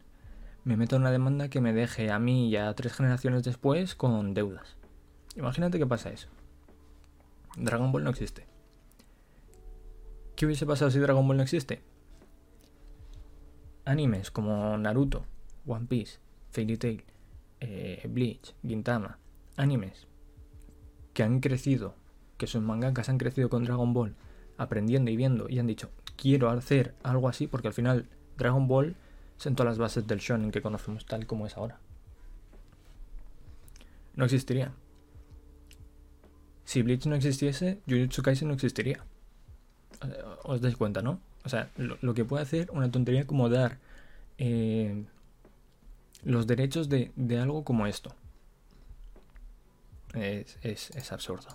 [0.65, 4.35] me meta una demanda que me deje a mí y a tres generaciones después con
[4.35, 4.77] deudas.
[5.37, 6.29] Imagínate que pasa eso.
[7.57, 8.47] Dragon Ball no existe.
[10.35, 11.83] ¿Qué hubiese pasado si Dragon Ball no existe?
[13.89, 15.25] Animes como Naruto,
[15.67, 16.19] One Piece,
[16.51, 17.05] Fairy Tail,
[17.59, 19.19] eh, Bleach, Gintama,
[19.57, 20.07] animes
[21.15, 21.95] que han crecido
[22.37, 24.15] que sus mangakas han crecido con Dragon Ball,
[24.59, 28.95] aprendiendo y viendo, y han dicho, quiero hacer algo así, porque al final Dragon Ball
[29.39, 31.81] sentó las bases del shonen que conocemos tal como es ahora.
[34.17, 34.75] No existiría.
[36.67, 39.03] Si Bleach no existiese, Jujutsu Kaisen no existiría.
[40.45, 41.23] Os dais cuenta, ¿no?
[41.49, 43.79] O sea, lo, que puede hacer una tontería como dar
[44.37, 45.03] eh,
[46.23, 48.15] los derechos de, algo como esto.
[50.13, 51.49] es absurdo.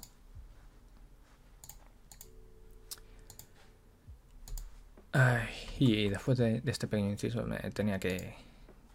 [5.15, 8.33] Ay, y después de, este pequeño inciso tenía que,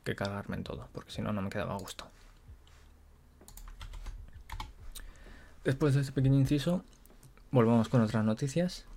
[0.03, 2.11] que cagarme en todo, porque si no, no me quedaba a gusto.
[5.63, 6.83] Después de este pequeño inciso,
[7.53, 8.88] volvamos con otras noticias.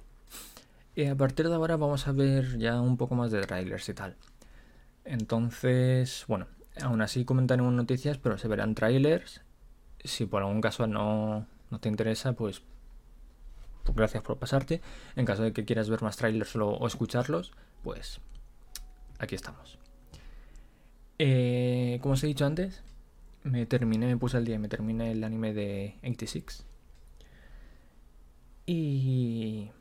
[0.95, 3.93] Y a partir de ahora vamos a ver ya un poco más de trailers y
[3.93, 4.17] tal.
[5.05, 6.47] Entonces, bueno,
[6.81, 9.41] aún así comentaremos noticias, pero se verán trailers.
[10.03, 11.47] Si por algún caso no,
[11.79, 12.61] te interesa, pues
[13.83, 14.81] pues gracias por pasarte.
[15.15, 17.51] En caso de que quieras ver más trailers o, escucharlos,
[17.83, 18.19] pues
[19.17, 19.79] aquí estamos.
[21.17, 22.83] Eh, como os he dicho antes,
[23.43, 26.65] me terminé, me puse al día me terminé el anime de 86.
[28.67, 29.71] Y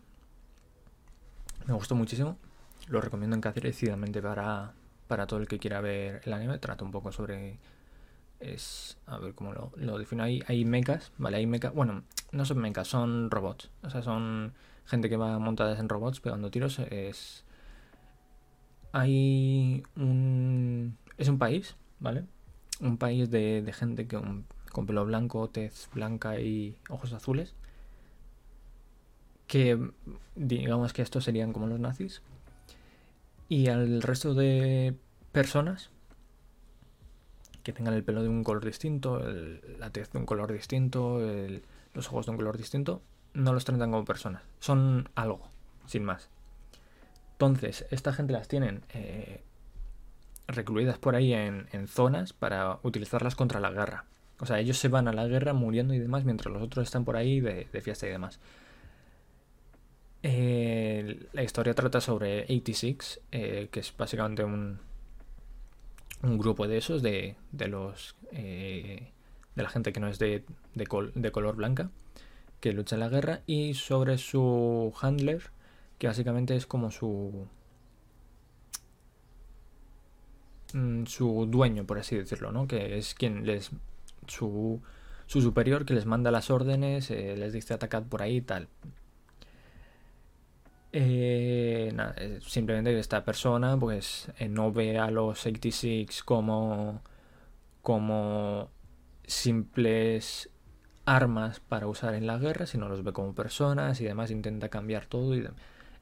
[1.71, 2.37] me gustó muchísimo.
[2.89, 4.73] Lo recomiendo encarecidamente para,
[5.07, 6.59] para todo el que quiera ver el anime.
[6.59, 7.59] Trata un poco sobre
[8.41, 11.37] es, a ver cómo lo, lo defino ahí, hay mechas, ¿vale?
[11.37, 12.03] Hay mechas, bueno,
[12.33, 14.55] no son mechas, son robots, o sea, son
[14.87, 17.45] gente que va montadas en robots pegando tiros, es...
[18.93, 20.97] Hay un...
[21.17, 22.25] es un país, ¿vale?
[22.81, 24.19] Un país de, de gente que
[24.73, 27.55] con pelo blanco, tez blanca y ojos azules,
[29.51, 29.77] que
[30.37, 32.23] digamos que estos serían como los nazis,
[33.49, 34.95] y al resto de
[35.33, 35.91] personas
[37.65, 39.21] que tengan el pelo de un color distinto,
[39.81, 41.19] la tez de un color distinto,
[41.95, 43.03] los ojos de un color distinto,
[43.35, 44.45] no los tratan como personas.
[44.61, 45.49] Son algo,
[45.85, 46.29] sin más.
[47.33, 49.43] Entonces, esta gente las tienen eh,
[50.47, 54.05] recluidas por ahí en, zonas para utilizarlas contra la guerra.
[54.39, 57.05] O sea, ellos se van a la guerra muriendo y demás, mientras los otros están
[57.05, 58.39] por ahí de, fiesta y demás.
[60.23, 64.79] Eh, la historia trata sobre 86, eh, que es básicamente un,
[66.23, 69.13] un grupo de esos, de, de los eh,
[69.55, 70.45] de la gente que no es de,
[70.75, 71.91] de, color blanca,
[72.61, 75.51] que lucha en la guerra, y sobre su handler,
[75.99, 77.47] que básicamente es como su
[80.73, 82.67] mm, su dueño, por así decirlo, ¿no?
[82.67, 83.71] Que es quien les
[84.27, 84.81] su,
[85.27, 88.69] su superior que les manda las órdenes, eh, les dice atacad por ahí y tal.
[90.93, 97.01] Eh, eh, simplemente esta persona pues eh, no ve a los 86 como
[97.81, 98.71] como
[99.25, 100.51] simples
[101.07, 105.07] armas para usar en la guerra, sino los ve como personas y demás intenta cambiar
[105.07, 105.49] todo y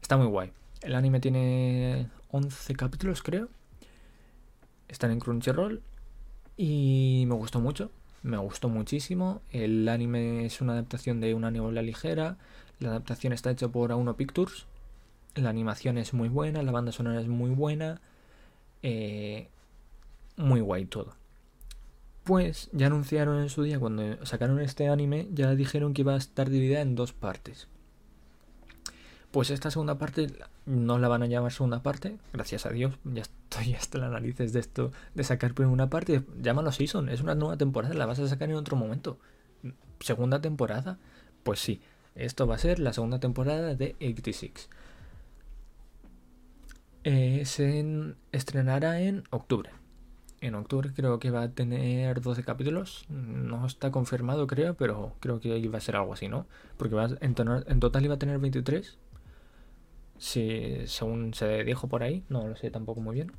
[0.01, 0.53] está muy guay.
[0.83, 3.49] El anime tiene 11 capítulos, creo.
[4.89, 5.83] Están en Crunchyroll.
[6.57, 7.91] Y me gustó mucho.
[8.23, 9.43] Me gustó muchísimo.
[9.51, 12.37] El anime es una adaptación de una novela ligera.
[12.81, 14.67] La adaptación está hecha por A1 Pictures.
[15.39, 18.01] La animación es muy buena, la banda sonora es muy buena.
[18.83, 19.49] Eh,
[20.37, 21.15] muy guay todo.
[22.25, 26.19] Pues ya anunciaron en su día, cuando sacaron este anime, ya dijeron que iba a
[26.19, 27.69] estar dividida en dos partes.
[29.31, 30.29] Pues esta segunda parte
[30.65, 34.53] no la van a llamar segunda parte, gracias a Dios, ya estoy hasta las narices
[34.53, 38.19] de esto, de sacar primero una parte, llámalo season, es una nueva temporada, la vas
[38.19, 39.19] a sacar en otro momento.
[40.01, 40.99] Segunda temporada,
[41.43, 41.81] pues sí,
[42.15, 44.69] esto va a ser la segunda temporada de 86.
[47.05, 49.71] Eh, se estrenará en octubre
[50.41, 53.05] en octubre creo que va a tener 12 capítulos.
[53.09, 56.47] No está confirmado, creo, pero creo que iba a ser algo así, ¿no?
[56.77, 57.35] Porque va en,
[57.81, 58.99] total iba a tener 23.
[60.19, 63.33] Si, según se dijo por ahí, no lo sé tampoco muy bien.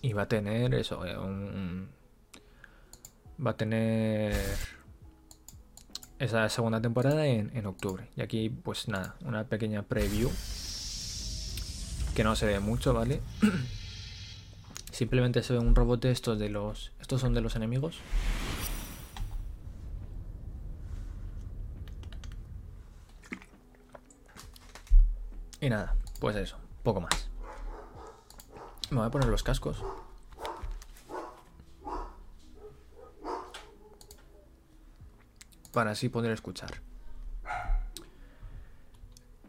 [0.00, 1.88] Y va a tener eso, eh, un,
[3.44, 4.34] va a tener
[6.18, 8.08] esa segunda temporada en, en octubre.
[8.16, 10.30] Y aquí, pues nada, una pequeña preview.
[12.14, 13.22] Que no se ve mucho, ¿vale?
[14.92, 16.92] Simplemente se ve un robot estos de los...
[17.00, 17.96] Estos son de los enemigos.
[25.62, 27.30] Y nada, pues eso, poco más.
[28.90, 29.82] Me voy a poner los cascos.
[35.72, 36.82] Para así poder escuchar.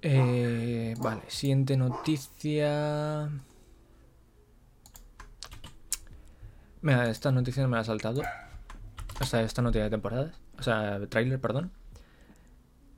[0.05, 3.29] Eh, vale, siguiente noticia.
[6.81, 8.21] Mira, esta noticia me la ha saltado.
[9.21, 10.35] O sea, esta noticia de temporadas.
[10.59, 11.71] O sea, trailer, perdón.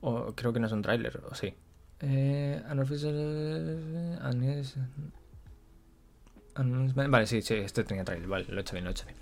[0.00, 1.54] O creo que no es un trailer, o sí.
[2.00, 2.60] Eh,
[6.56, 8.28] vale, sí, sí, este tenía trailer.
[8.28, 9.16] Vale, lo he hecho bien, lo he hecho bien.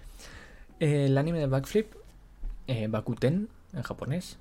[0.80, 1.92] el anime de Backflip,
[2.66, 4.38] eh, Bakuten, en japonés,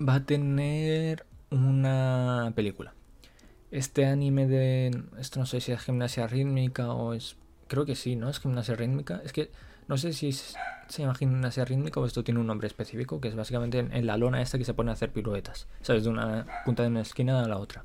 [0.00, 2.94] va a tener una película.
[3.70, 5.04] Este anime de.
[5.18, 7.36] Esto no sé si es gimnasia rítmica o es
[7.68, 8.30] Creo que sí, ¿no?
[8.30, 9.20] Es gimnasia rítmica.
[9.24, 9.52] Es que
[9.86, 10.56] no sé si se
[10.96, 14.40] llama gimnasia rítmica o esto tiene un nombre específico, que es básicamente en, la lona
[14.40, 16.04] esta que se pone a hacer piruetas, ¿sabes?
[16.04, 17.84] De una punta de una esquina a la otra.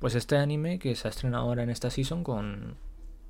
[0.00, 2.76] Pues este anime que se ha estrenado ahora en esta season con,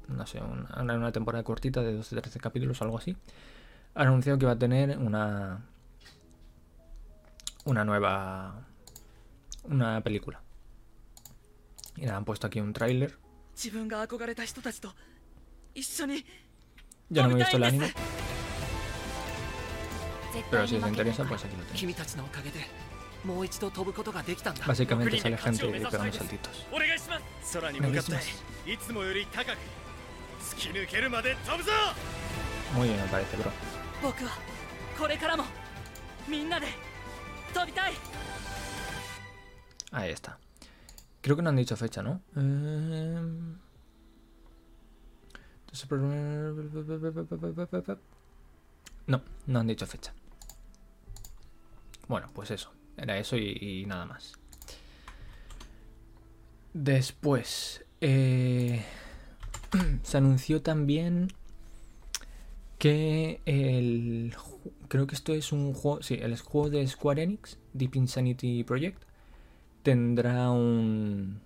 [0.09, 3.17] no sé, una, una temporada cortita de 12-13 capítulos o algo así,
[3.95, 5.65] ha anunciado que va a tener una,
[7.65, 8.68] una nueva,
[9.69, 10.43] una película.
[11.97, 13.19] Y nada, han puesto aquí un tráiler.
[17.09, 17.93] Ya no me he visto el anime.
[20.51, 21.81] Pero si os interesa, pues aquí lo tenéis.
[24.67, 26.67] Básicamente sale gente pegando saltitos.
[32.75, 33.51] Muy bien, me parece, bro.
[39.91, 40.39] Ahí está.
[41.21, 42.23] Creo que no han dicho fecha, ¿no?
[42.37, 43.21] Eh...
[49.07, 50.15] No, no han dicho fecha.
[52.07, 52.73] Bueno, pues eso.
[52.97, 54.33] Era eso y, nada más.
[56.73, 58.85] Después, eh,
[60.03, 61.29] se anunció también
[62.79, 64.35] que el...
[64.89, 66.03] Creo que esto es un juego...
[66.03, 69.03] Sí, el juego de Square Enix, Deep Insanity Project,
[69.89, 71.41] tendrá un,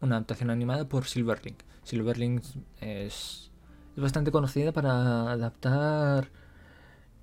[0.00, 1.58] una adaptación animada por Silverlink.
[1.82, 2.44] Silverlink
[2.80, 3.50] es
[3.98, 6.28] es bastante conocida para adaptar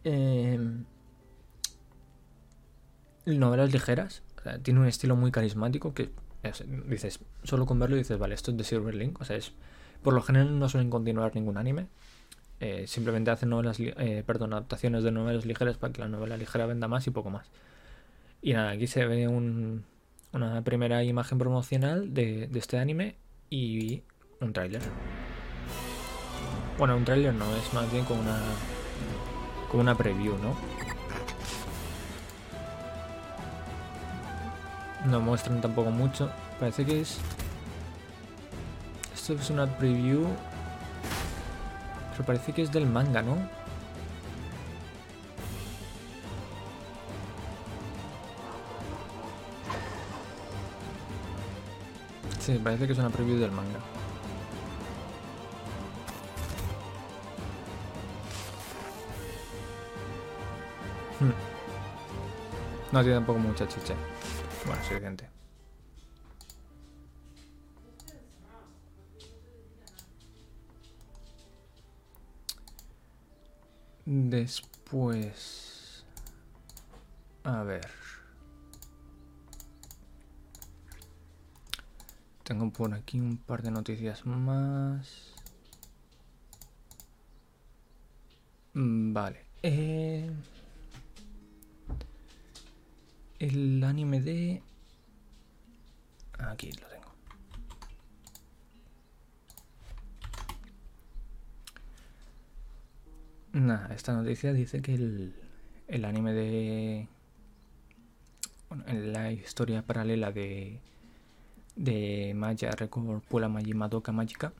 [0.03, 0.59] eh,
[3.25, 4.23] novelas ligeras.
[4.63, 6.11] tiene un estilo muy carismático que
[6.89, 9.21] dices, solo con verlo dices, vale, esto es de Silverlink.
[9.21, 9.53] O sea, es,
[10.03, 11.87] por lo general no suelen continuar ningún anime.
[12.59, 16.65] Eh, simplemente hacen novelas, eh, perdón, adaptaciones de novelas ligeras para que la novela ligera
[16.65, 17.47] venda más y poco más.
[18.41, 19.29] Y nada, aquí se ve
[20.35, 23.15] una primera imagen promocional de, de este anime
[23.49, 24.03] y
[24.41, 24.81] un tráiler.
[26.77, 28.37] Bueno, un trailer no, es más bien como una.
[29.69, 30.55] como una preview, ¿no?
[35.09, 36.29] No muestran tampoco mucho.
[36.59, 37.17] Parece que es.
[39.13, 40.27] Esto es una preview.
[42.11, 43.37] Pero parece que es del manga, ¿no?
[52.45, 53.79] Sí, parece que es una preview del manga.
[61.19, 61.31] Hmm.
[62.91, 63.95] No tiene tampoco mucha chicha.
[64.63, 65.27] Bueno, siguiente.
[74.05, 75.55] Después...
[77.43, 78.04] A ver.
[82.45, 85.33] Tengo por aquí un par de noticias más.
[88.75, 89.45] Mm, vale.
[89.63, 90.29] Eh,
[93.39, 94.61] el anime de...
[96.37, 97.11] Aquí lo tengo.
[103.53, 105.35] Nada, esta noticia dice que el,
[105.87, 107.07] el anime de...
[108.69, 110.79] Bueno, en la historia paralela de,
[111.75, 114.53] de Maya Record Pula Magi Madoka Magica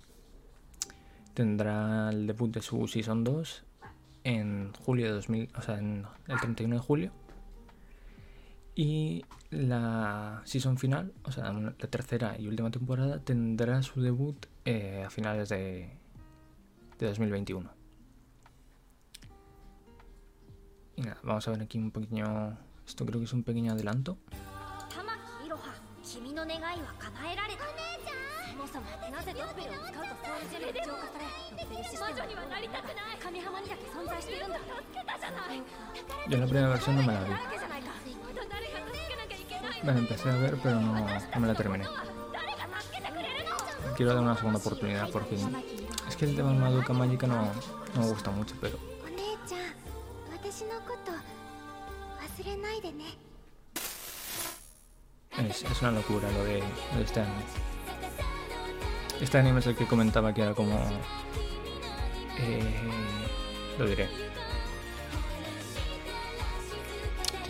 [1.36, 3.64] tendrá el debut de su Season 2
[4.24, 7.12] en julio de 2000, o sea, en el 31 de julio.
[8.74, 15.04] Y la season final, o sea, la tercera y última temporada, tendrá su debut eh,
[15.06, 15.92] a finales de,
[17.00, 17.70] de 2021.
[20.98, 22.58] Y nada, vamos a ver aquí un pequeño.
[22.88, 24.18] Esto creo que es un pequeño adelanto.
[26.16, 35.60] 君の願いは叶えられたそもそもなぜドッペルを使うとソウルジェルが浄化されドッペルシステム魔女にはなりたくない神浜にだけ存在しているんだ助けたじゃない
[36.28, 37.32] Yo la primera versión no me la vi.
[39.86, 41.86] la empecé a ver, pero no, no me la terminé.
[43.96, 47.52] Quiero dar una segunda oportunidad porque es que el tema de Madoka Magica no,
[47.94, 49.62] no me gusta mucho, pero お姉ちゃん
[50.34, 53.04] 私のこと忘れないでね
[55.38, 57.44] es, es una locura lo de, lo de este anime.
[59.22, 60.76] Este anime es el que comentaba que era como...
[62.40, 62.74] eh,
[63.78, 64.10] lo diré.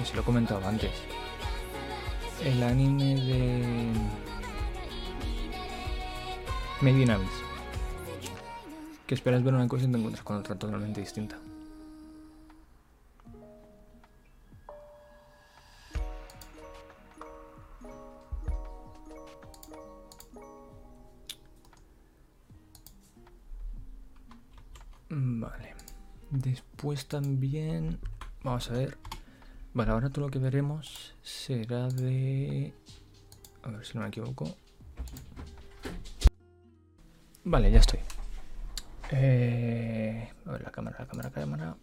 [0.03, 0.91] Se lo he comentado antes.
[2.43, 3.91] El anime de...
[6.81, 7.29] Made in Abyss.
[9.07, 11.37] Que esperas ver una cosa y te encuentras con otra totalmente distinta.
[26.35, 27.99] Después también...
[28.43, 28.97] Vamos a ver.
[29.73, 32.73] Vale, ahora todo lo que veremos será de...
[33.63, 34.55] A ver si no me equivoco.
[37.43, 37.99] Vale, ya estoy.
[39.11, 40.29] Eh...
[40.45, 41.77] A ver, la cámara, la cámara, la cámara.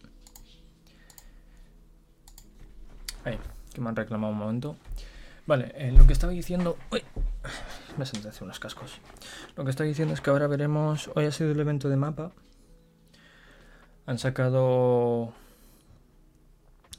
[3.25, 3.39] Ahí,
[3.73, 4.77] que me han reclamado un momento.
[5.45, 6.77] Vale, eh, lo que estaba diciendo...
[6.91, 7.03] Uy,
[7.97, 8.99] me senté hace unos cascos.
[9.55, 11.09] Lo que estaba diciendo es que ahora veremos...
[11.15, 12.31] Hoy ha sido el evento de mapa.
[14.05, 15.33] Han sacado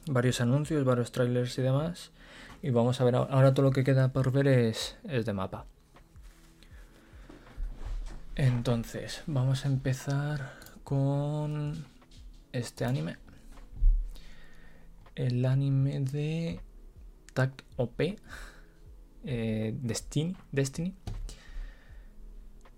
[0.06, 2.12] varios anuncios, varios trailers y demás.
[2.62, 5.66] Y vamos a ver, ahora todo lo que queda por ver es, es de mapa.
[8.36, 11.86] Entonces, vamos a empezar con
[12.52, 13.16] este anime.
[15.14, 16.60] El anime de
[17.34, 18.16] Tact OP.
[19.24, 20.36] Eh, Destiny.
[20.52, 20.94] Destiny.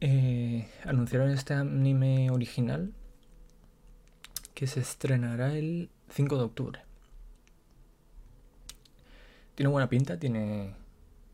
[0.00, 2.92] Eh, anunciaron este anime original
[4.56, 6.80] que se estrenará el 5 de octubre.
[9.54, 10.74] Tiene buena pinta, tiene,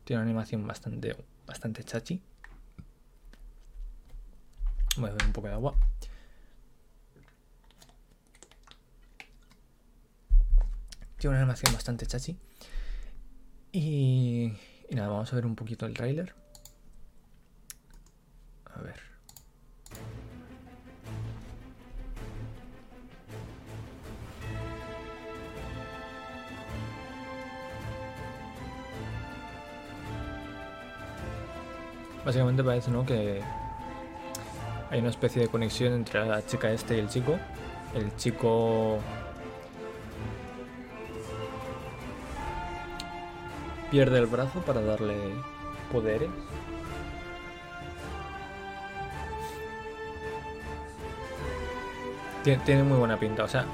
[0.03, 1.15] tiene una animación bastante,
[1.47, 2.21] bastante chachi.
[4.97, 5.73] Voy a beber un poco de agua.
[11.17, 12.37] Tiene una animación bastante chachi.
[13.71, 14.51] Y,
[14.89, 16.35] y nada, vamos a ver un poquito el tráiler.
[18.65, 19.12] A ver.
[32.25, 33.05] Básicamente parece, ¿no?
[33.05, 33.41] Que
[34.89, 37.37] hay una especie de conexión entre la chica este y el chico.
[37.93, 38.99] El chico
[43.91, 45.15] pierde el brazo para darle
[45.91, 46.29] poderes.
[52.43, 53.65] Tien- Tiene muy buena pinta, o sea,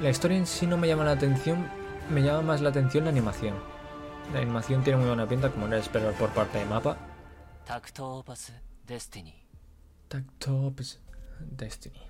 [0.00, 1.66] la historia en sí no me llama la atención,
[2.10, 3.54] me llama más la atención la animación.
[4.32, 6.96] La animación tiene muy buena pinta, como era esperar por parte de mapa.
[7.66, 8.52] Tactopus
[8.86, 9.34] Destiny.
[10.08, 11.00] Tactopus
[11.40, 12.00] Destiny.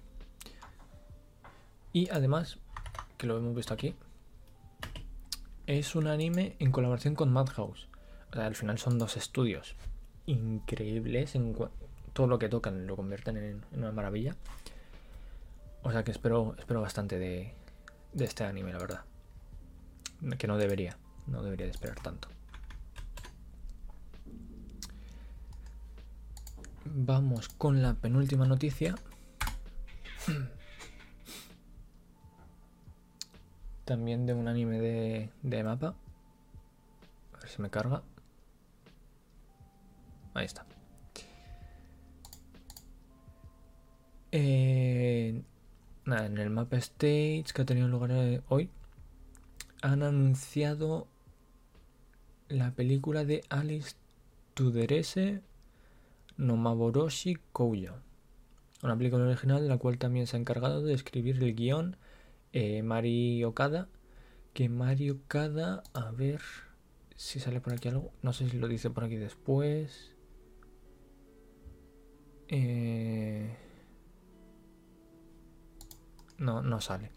[1.93, 2.59] Y además,
[3.17, 3.95] que lo hemos visto aquí,
[5.67, 7.89] es un anime en colaboración con Madhouse.
[8.33, 9.77] O sea, al final son dos estudios
[10.27, 11.57] increíbles en
[12.13, 14.35] todo lo que tocan lo convierten en, una maravilla.
[15.85, 17.55] O sea que espero, espero bastante de,
[18.13, 19.05] de este anime, la verdad.
[20.37, 20.99] Que no debería,
[21.29, 22.34] no debería de esperar tanto.
[26.85, 28.95] Vamos con la penúltima noticia.
[33.85, 34.81] también de un anime
[35.43, 35.95] de, mapa.
[37.35, 38.03] A ver si me carga.
[40.35, 40.67] Ahí está.
[44.33, 45.43] Eh,
[46.07, 48.69] en el mapa stage que ha tenido lugar eh, hoy
[49.81, 51.07] han anunciado
[52.49, 53.95] la película de Alice
[54.55, 55.41] Tuderese
[56.37, 57.95] no Maboroshi Kouya.
[58.83, 61.97] Una película original de la cual también se ha encargado de escribir el guion
[62.53, 63.89] eh, Mari Okada.
[64.53, 66.41] Que Mari Okada, a ver
[67.17, 68.13] si sale por aquí algo.
[68.23, 70.15] No sé si lo dice por aquí después.
[72.49, 73.57] Eh...
[76.39, 77.11] No, no sale.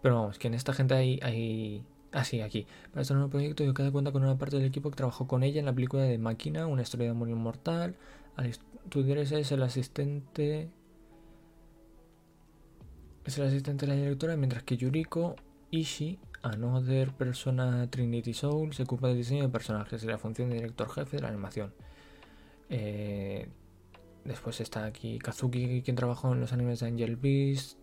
[0.00, 1.20] Pero vamos, que en esta gente hay...
[1.22, 1.84] hay...
[2.12, 2.66] Ah, sí, aquí.
[2.90, 5.42] Para este nuevo proyecto, yo cada cuenta con una parte del equipo que trabajó con
[5.42, 7.96] ella en la película de Máquina, una historia de amor inmortal.
[8.88, 10.70] Tú eres el asistente.
[13.24, 15.36] Es el asistente de la directora, mientras que Yuriko
[15.70, 20.56] Ishii, another persona Trinity Soul, se ocupa del diseño de personajes y la función de
[20.56, 21.72] director jefe de la animación.
[22.68, 23.48] Eh,
[24.24, 27.78] después está aquí Kazuki, quien trabajó en los animes de Angel Beast,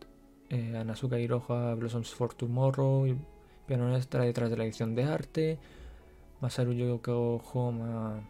[0.50, 3.18] eh, Anazuka Hiroha, Blossoms for Tomorrow, y
[3.66, 5.60] piano extra detrás de la edición de arte,
[6.42, 8.28] Masaru Yokohama,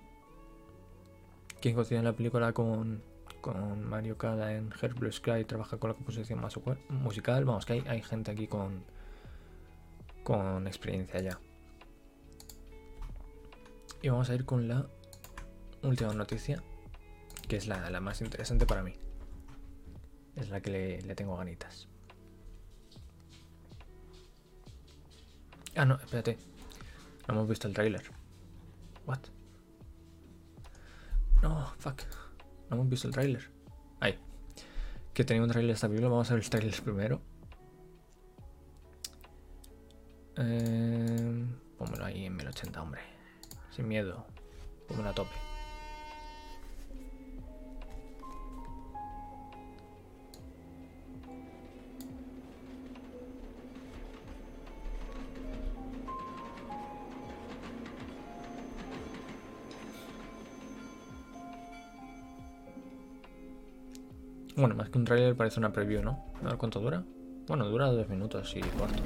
[1.62, 3.04] quien cocina la película con,
[3.42, 7.74] con Mario Kada en Her Blue Sky, trabaja con la composición más musical, vamos que
[7.74, 8.84] hay, hay gente aquí con,
[10.24, 11.40] con experiencia ya.
[14.02, 14.88] Y vamos a ir con la
[15.84, 16.64] última noticia,
[17.48, 18.94] que es la, la más interesante para mí.
[20.36, 21.88] Es la que le, le tengo ganitas.
[25.76, 26.38] Ah, no, espérate.
[27.28, 28.04] No hemos visto el tráiler.
[29.06, 29.20] What?
[31.42, 32.02] No, fuck.
[32.70, 33.50] No hemos visto el tráiler.
[34.00, 34.18] Ahí.
[35.14, 36.10] Que tenía un tráiler esta película.
[36.10, 37.22] Vamos a ver el tráiler primero.
[40.38, 41.46] Eh,
[41.78, 43.02] pónmelo ahí en 1080, hombre.
[43.72, 44.26] Sin miedo.
[44.88, 45.49] Pónmelo a tope.
[64.60, 66.26] Bueno, más que un trailer parece una preview, ¿no?
[66.44, 67.02] A ver cuánto dura.
[67.48, 69.02] Bueno, dura dos minutos y cuarto.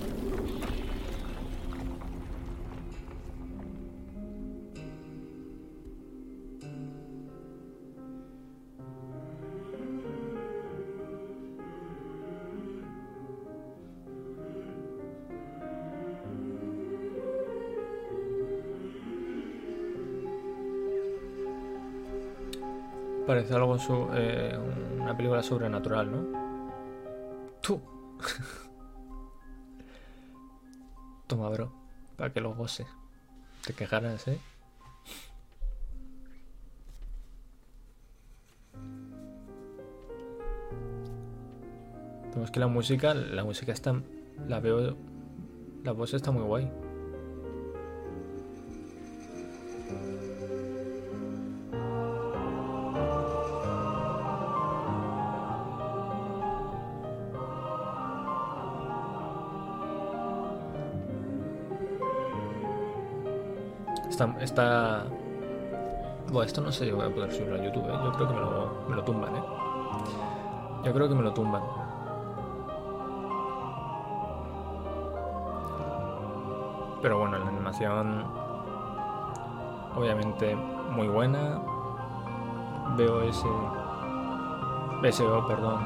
[23.26, 24.58] Parece algo su, eh,
[25.00, 26.26] una película sobrenatural, ¿no?
[27.62, 27.82] Tú.
[31.28, 31.72] Toma, bro.
[32.18, 32.86] Para que lo goce.
[33.66, 34.40] Te quejarás, ¿eh?
[42.34, 43.96] Pero es que la música, la música está,
[44.48, 44.98] la veo,
[45.84, 46.72] la voz está muy guay.
[64.24, 65.04] Está, está...
[66.28, 68.00] Bueno, esto no sé si voy a poder subirlo a YouTube, ¿eh?
[68.06, 69.44] Yo creo que me lo, me lo tumban, ¿eh?
[70.86, 71.62] Yo creo que me lo tumban.
[77.02, 78.26] Pero bueno, la animación...
[79.96, 81.62] Obviamente muy buena.
[82.96, 83.48] Veo ese...
[85.02, 85.86] BSO, perdón.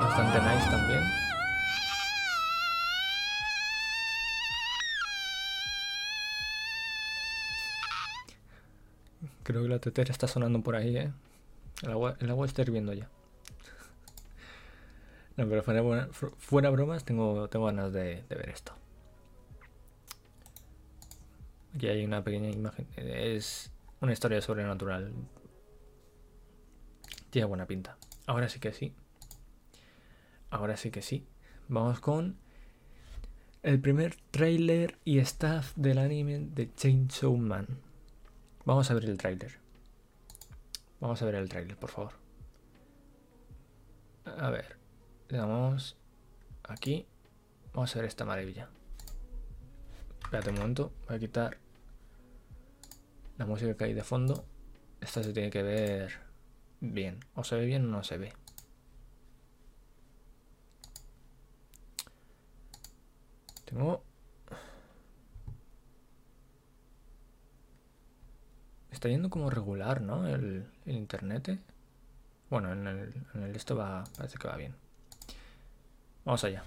[0.00, 1.00] Bastante nice también.
[9.56, 11.10] Creo que la tetera está sonando por ahí, ¿eh?
[11.82, 13.08] El agua, el agua está hirviendo ya.
[15.38, 18.74] No, pero fuera, bromas, tengo, tengo ganas de, de, ver esto.
[21.74, 22.86] Aquí hay una pequeña imagen.
[22.96, 23.72] Es
[24.02, 25.14] una historia sobrenatural.
[27.30, 27.96] Tiene buena pinta.
[28.26, 28.92] Ahora sí que sí.
[30.50, 31.26] Ahora sí que sí.
[31.68, 32.36] Vamos con
[33.62, 37.85] el primer trailer y staff del anime de Chainsaw Man.
[38.66, 39.60] Vamos a ver el tráiler.
[41.00, 42.14] Vamos a ver el tráiler, por favor.
[44.24, 44.76] A ver,
[45.28, 45.96] le damos
[46.64, 47.06] aquí.
[47.72, 48.68] Vamos a ver esta maravilla.
[50.20, 51.58] Espérate un momento, voy a quitar
[53.38, 54.44] la música que hay de fondo.
[55.00, 56.18] Esta se tiene que ver
[56.80, 57.20] bien.
[57.36, 58.32] O se ve bien o no se ve.
[63.64, 64.02] Tengo
[68.96, 70.26] Está yendo como regular, ¿no?
[70.26, 71.48] El, internet.
[71.48, 71.58] ¿eh?
[72.48, 74.04] Bueno, en el, en el esto va...
[74.16, 74.74] Parece que va bien.
[76.24, 76.64] Vamos allá.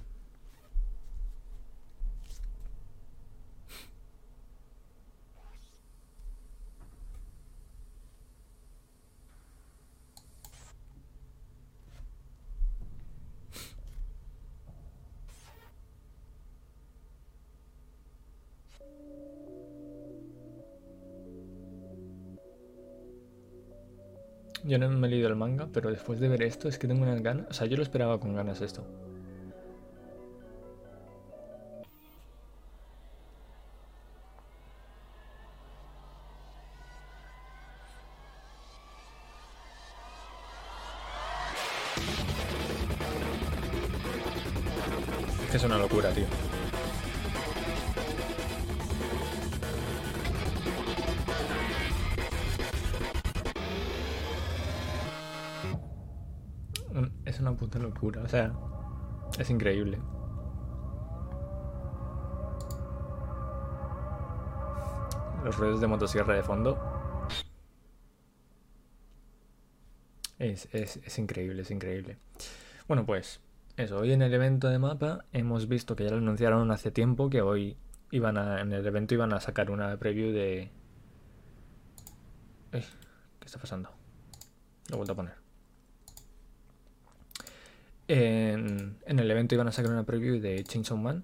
[24.64, 27.04] Yo no me he leído el manga, pero después de ver esto es que tengo
[27.04, 27.48] unas ganas.
[27.50, 28.86] O sea, yo lo esperaba con ganas esto.
[59.50, 59.98] Es increíble.
[65.44, 66.78] Los ruidos de motosierra de fondo.
[70.38, 72.18] Es, es, es increíble, es increíble.
[72.88, 73.42] Bueno, pues
[73.76, 77.30] eso, hoy en el evento de mapa hemos visto que ya lo anunciaron hace tiempo
[77.30, 77.76] que hoy
[78.12, 80.72] iban a, en el evento iban a sacar una preview de...
[82.72, 83.90] ¿Qué está pasando?
[84.90, 85.39] Lo he vuelto a poner.
[88.12, 91.24] En, el evento iban a sacar una preview de Chainsaw Man.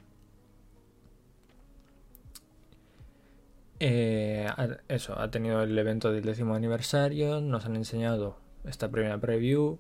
[3.79, 4.47] Eh,
[4.87, 9.79] eso, ha tenido el evento del décimo aniversario, nos han enseñado esta primera preview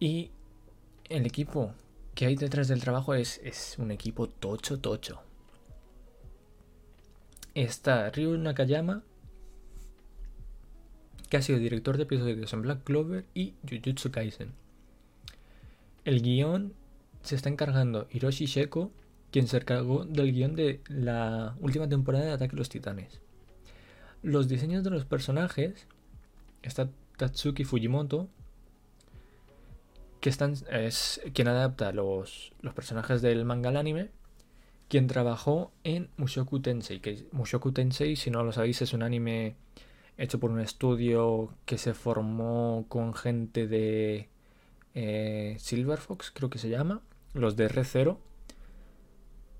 [0.00, 0.30] y
[1.10, 1.74] el equipo
[2.14, 5.20] que hay detrás del trabajo es, es un equipo tocho tocho.
[7.54, 9.02] Está Ryu Nakayama,
[11.28, 14.63] que ha sido director de episodios en Black Clover y Jujutsu Kaisen.
[16.04, 16.74] El guion
[17.22, 18.92] se está encargando Hiroshi Sheko,
[19.30, 23.20] quien se encargó del guion de la última temporada de Ataque a los Titanes.
[24.22, 25.86] Los diseños de los personajes
[26.62, 28.28] está Tatsuki Fujimoto,
[30.20, 34.10] que es quien adapta los, los personajes del manga al anime,
[34.88, 39.56] quien trabajó en Mushoku Tensei, que Mushoku Tensei, si no lo sabéis, es un anime
[40.16, 44.28] hecho por un estudio que se formó con gente de
[44.94, 47.02] eh, Silver Fox, creo que se llama,
[47.34, 48.18] los de R0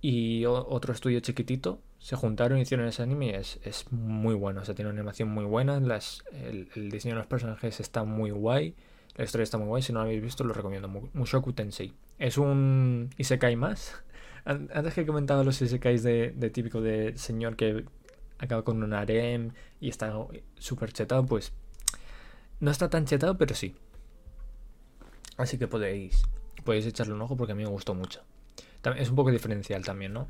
[0.00, 4.60] y otro estudio chiquitito se juntaron y hicieron ese anime y es, es muy bueno,
[4.60, 8.30] o sea, tiene una animación muy buena, las, el, diseño de los personajes está muy
[8.30, 8.74] guay,
[9.16, 11.94] la historia está muy guay, si no lo habéis visto lo recomiendo, Mu- Mushoku Tensei.
[12.18, 14.02] Es un Isekai más.
[14.44, 17.86] An- Antes que comentaba los Isekais de, de típico de señor que
[18.38, 20.12] acaba con un harem y está
[20.58, 21.52] súper chetado, pues
[22.60, 23.74] no está tan chetado, pero sí.
[25.36, 26.22] Así que podéis,
[26.64, 28.22] podéis echarle un ojo porque a mí me gustó mucho.
[28.96, 30.28] Es un poco diferencial también, ¿no?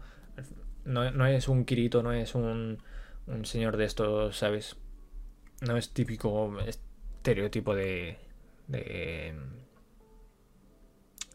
[0.85, 2.79] No, no es un Kirito, no es un,
[3.27, 4.77] un señor de estos, ¿sabes?
[5.61, 8.19] No es típico estereotipo de,
[8.69, 9.35] de...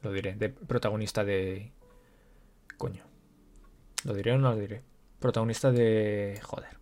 [0.02, 1.72] Lo diré, de protagonista de...
[2.78, 3.04] Coño.
[4.06, 4.84] ¿Lo diré o no lo diré?
[5.20, 6.40] Protagonista de...
[6.42, 6.79] Joder.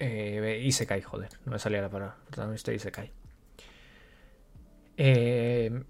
[0.00, 1.28] Eh, Isekai, joder.
[1.44, 2.16] No me salía la palabra.
[2.26, 3.12] Protagonista Isekai.
[4.96, 5.84] Eh,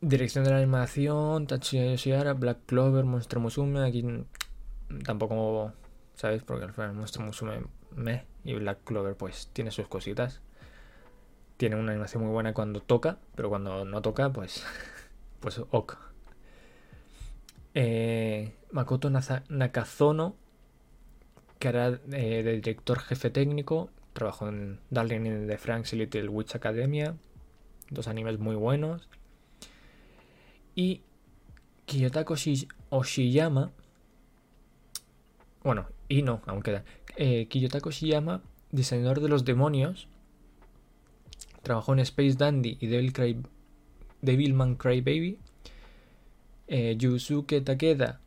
[0.00, 3.86] dirección de la animación, Tatsuya Yoshihara, Black Clover, Monster Musume.
[3.86, 4.04] Aquí
[5.04, 5.72] tampoco,
[6.14, 6.42] ¿sabes?
[6.42, 7.62] Porque al final Monster Musume
[7.94, 10.42] me y Black Clover pues tiene sus cositas.
[11.56, 14.64] Tiene una animación muy buena cuando toca, pero cuando no toca pues,
[15.40, 15.96] pues ok.
[17.74, 20.36] Eh, Makoto Nakazono,
[21.58, 26.28] que era eh, de director jefe técnico, trabajó en Darling in the Franxx y Little
[26.28, 27.16] Witch Academia,
[27.90, 29.08] dos animes muy buenos.
[30.74, 31.02] Y
[31.86, 33.72] Kiyotako Shi- Oshiyama,
[35.62, 36.84] bueno, y no, aún queda.
[37.16, 40.08] Eh, Kiyotako Oshiyama, diseñador de los demonios,
[41.62, 43.42] trabajó en Space Dandy y Devil Cry,
[44.22, 45.38] Devilman Crybaby.
[46.68, 48.20] Eh, Yusuke Takeda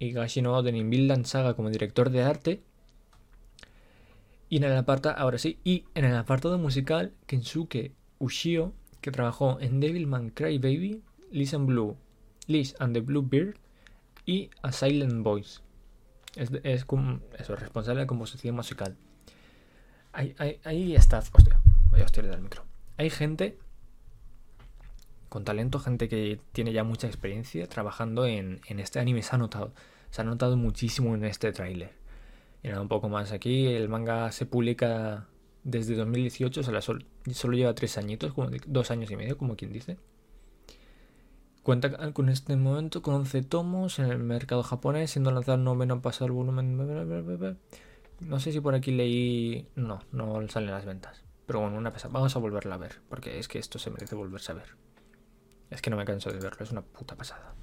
[0.00, 2.60] y Gashino Oden en Vinland Saga como director de arte.
[4.48, 9.58] Y en el apartado, ahora sí, y en el apartado musical, Kensuke Ushio, que trabajó
[9.60, 11.96] en Devilman Crybaby, Liz and Blue,
[12.46, 13.56] Liz and the Blue Beard
[14.26, 15.60] y A Silent Voice.
[16.36, 16.86] Es, es
[17.48, 18.96] responsable de composición musical.
[20.12, 20.34] Ahí,
[20.64, 21.60] ahí, está, hostia,
[21.90, 22.64] vaya hostia le da el micro.
[22.96, 23.58] Hay gente
[25.28, 29.22] con talento, gente que tiene ya mucha experiencia trabajando en, en este anime.
[29.22, 29.72] Se ha notado,
[30.10, 31.92] se ha notado muchísimo en este tráiler.
[32.64, 35.28] Y nada, un poco más aquí, el manga se publica
[35.64, 39.54] desde 2018, o sea, solo, solo lleva tres añitos, como dos años y medio, como
[39.54, 39.98] quien dice.
[41.62, 46.00] Cuenta con este momento con 11 tomos en el mercado japonés, siendo lanzado el noveno
[46.00, 46.76] pasado el volumen.
[48.20, 49.68] No sé si por aquí leí.
[49.74, 51.22] No, no salen las ventas.
[51.46, 52.12] Pero bueno, una pesada.
[52.12, 54.76] Vamos a volverla a ver, porque es que esto se merece volverse a ver.
[55.70, 57.54] Es que no me canso de verlo, es una puta pasada.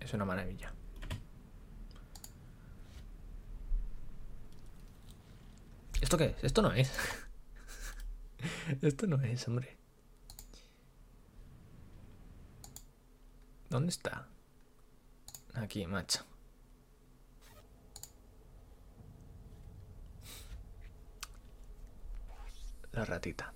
[0.00, 0.72] Es una maravilla.
[6.02, 6.44] ¿Esto qué es?
[6.44, 6.92] Esto no es.
[8.82, 9.78] Esto no es, hombre.
[13.70, 14.26] ¿Dónde está?
[15.54, 16.26] Aquí, macho.
[22.90, 23.54] La ratita.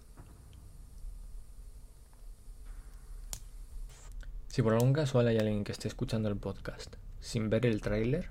[4.46, 8.30] Si por algún casual hay alguien que esté escuchando el podcast sin ver el tráiler,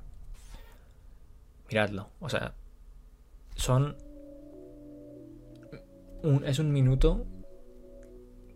[1.67, 2.09] miradlo.
[2.21, 2.55] O sea,
[3.55, 4.04] son...
[6.25, 7.27] Es un minuto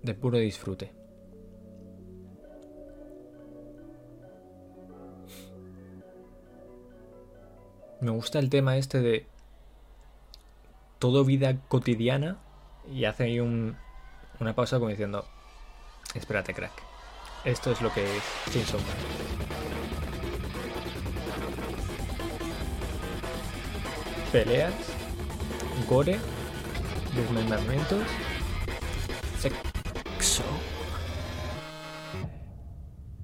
[0.02, 0.92] de puro disfrute.
[8.02, 9.28] Me gusta el tema este de
[10.98, 12.40] todo vida cotidiana
[12.92, 13.78] y hace ahí un,
[14.40, 15.26] una pausa como diciendo,
[16.16, 16.74] espérate crack,
[17.46, 18.88] esto es lo que es Chainsaw Man.
[24.32, 24.74] Peleas,
[25.88, 26.18] gore,
[27.16, 28.04] desmembramientos,
[29.38, 30.44] sexo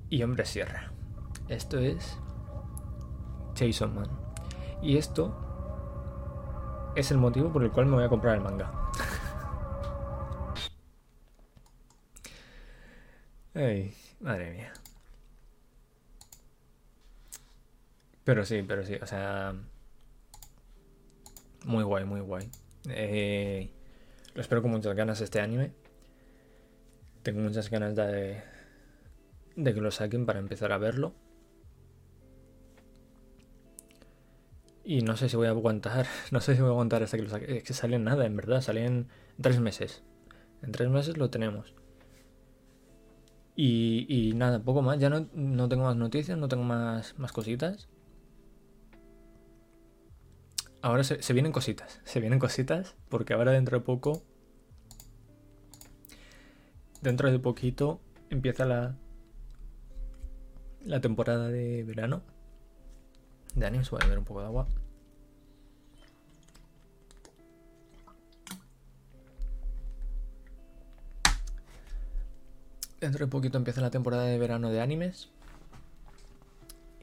[0.10, 0.92] y hombre sierra.
[1.48, 2.18] Esto es
[3.58, 4.10] Jason Man.
[4.82, 8.72] Y esto es el motivo por el cual me voy a comprar el manga.
[13.54, 14.74] Ay, madre mía.
[18.24, 19.54] Pero sí, pero sí, o sea...
[21.66, 22.50] Muy guay, muy guay.
[22.90, 23.75] Eh,
[24.36, 25.72] espero con muchas ganas este anime.
[27.24, 28.44] Tengo muchas ganas de,
[29.56, 31.14] de que lo saquen para empezar a verlo.
[34.84, 37.24] Y no sé si voy a aguantar, no sé si voy a aguantar hasta que
[37.24, 37.58] lo saque.
[37.58, 39.08] Es que salen nada, en verdad, salen
[39.42, 40.04] tres meses.
[40.62, 41.74] En tres meses lo tenemos.
[43.56, 45.00] Y, nada, poco más.
[45.00, 47.88] Ya no, tengo más noticias, no tengo más cositas.
[50.86, 54.22] Ahora se, vienen cositas, se vienen cositas, porque ahora dentro de poco,
[57.02, 58.00] dentro de poquito,
[58.30, 58.96] empieza la,
[60.84, 62.22] la temporada de verano
[63.56, 63.90] de animes.
[63.90, 64.68] Voy a beber un poco de agua.
[73.02, 75.30] Dentro de poquito empieza la temporada de verano de animes.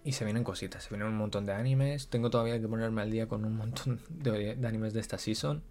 [0.05, 2.09] Y se vienen cositas, se vienen un montón de animes.
[2.09, 5.63] Tengo todavía que ponerme al día con un montón de, animes de esta season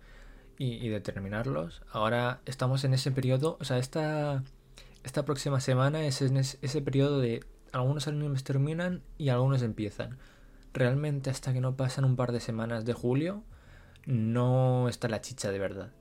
[0.57, 1.81] y, y, de terminarlos.
[1.91, 4.43] Ahora estamos en ese periodo, o sea, esta,
[5.03, 7.43] esta próxima semana es en ese, ese periodo de
[7.73, 10.17] algunos animes terminan y algunos empiezan
[10.73, 13.43] realmente hasta que no pasan un par de semanas de julio,
[14.05, 15.91] no está la chicha de verdad.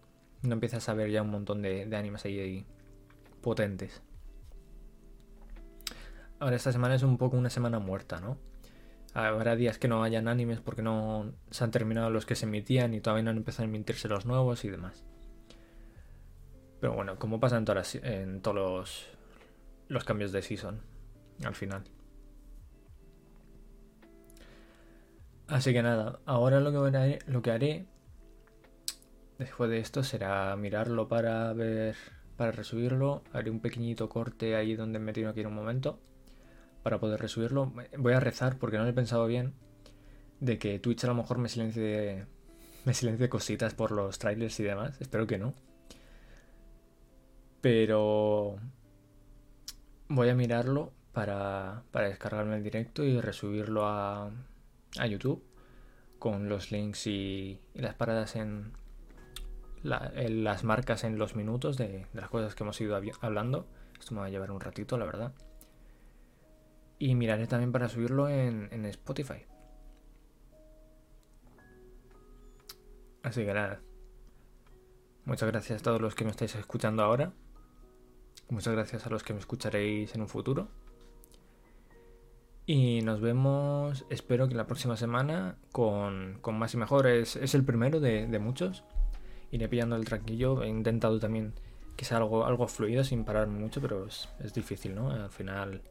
[0.42, 2.66] No empiezas a ver ya un montón de, de animes ahí, ahí,
[3.42, 4.00] potentes.
[6.40, 8.38] Ahora esta semana es un poco una semana muerta, ¿no?
[9.12, 12.94] Habrá días que no hayan animes porque no se han terminado los que se emitían
[12.94, 15.04] y todavía no han empezado a emitirse los nuevos y demás.
[16.80, 19.06] Pero bueno, como pasa en, todas en todos los,
[19.88, 20.80] los cambios de season,
[21.44, 21.84] al final.
[25.46, 27.86] Así que nada, ahora lo que, haré, lo que haré
[29.38, 31.96] después de esto será mirarlo para ver,
[32.38, 33.24] para resubirlo.
[33.34, 36.00] Haré un pequeñito corte ahí donde me tengo que ir un momento
[36.82, 37.72] para poder resubirlo.
[37.98, 39.54] Voy a rezar porque no lo he pensado bien
[40.40, 42.26] de que Twitch a lo mejor me silencie,
[42.84, 45.00] me silencie cositas por los trailers y demás.
[45.00, 45.54] Espero que no.
[47.60, 48.56] Pero
[50.08, 54.30] voy a mirarlo para, para descargarme el directo y resubirlo a,
[54.98, 55.44] a YouTube
[56.18, 58.72] con los links y, y las paradas en,
[59.82, 63.66] la, las marcas en los minutos de, de, las cosas que hemos ido hablando.
[63.98, 65.32] Esto me va a llevar un ratito, la verdad.
[67.00, 69.46] Y miraré también para subirlo en, en Spotify.
[73.22, 73.80] Así que nada.
[75.24, 77.32] Muchas gracias a todos los que me estáis escuchando ahora.
[78.50, 80.68] Muchas gracias a los que me escucharéis en un futuro.
[82.66, 87.06] Y nos vemos, espero que la próxima semana con, con más y mejor.
[87.06, 88.84] Es, es el primero de, de, muchos.
[89.50, 90.62] Iré pillando el tranquillo.
[90.62, 91.54] He intentado también
[91.96, 95.10] que sea algo, algo fluido sin parar mucho, pero es, es difícil, ¿no?
[95.10, 95.82] Al final,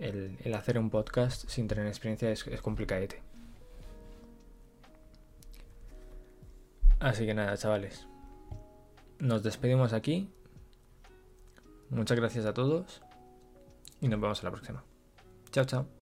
[0.00, 3.22] el, hacer un podcast sin tener experiencia es, es complicadete.
[7.00, 8.06] Así que nada, chavales.
[9.18, 10.30] Nos despedimos aquí.
[11.90, 13.02] Muchas gracias a todos.
[14.00, 14.84] Y nos vemos en la próxima.
[15.50, 15.97] Chao, chao.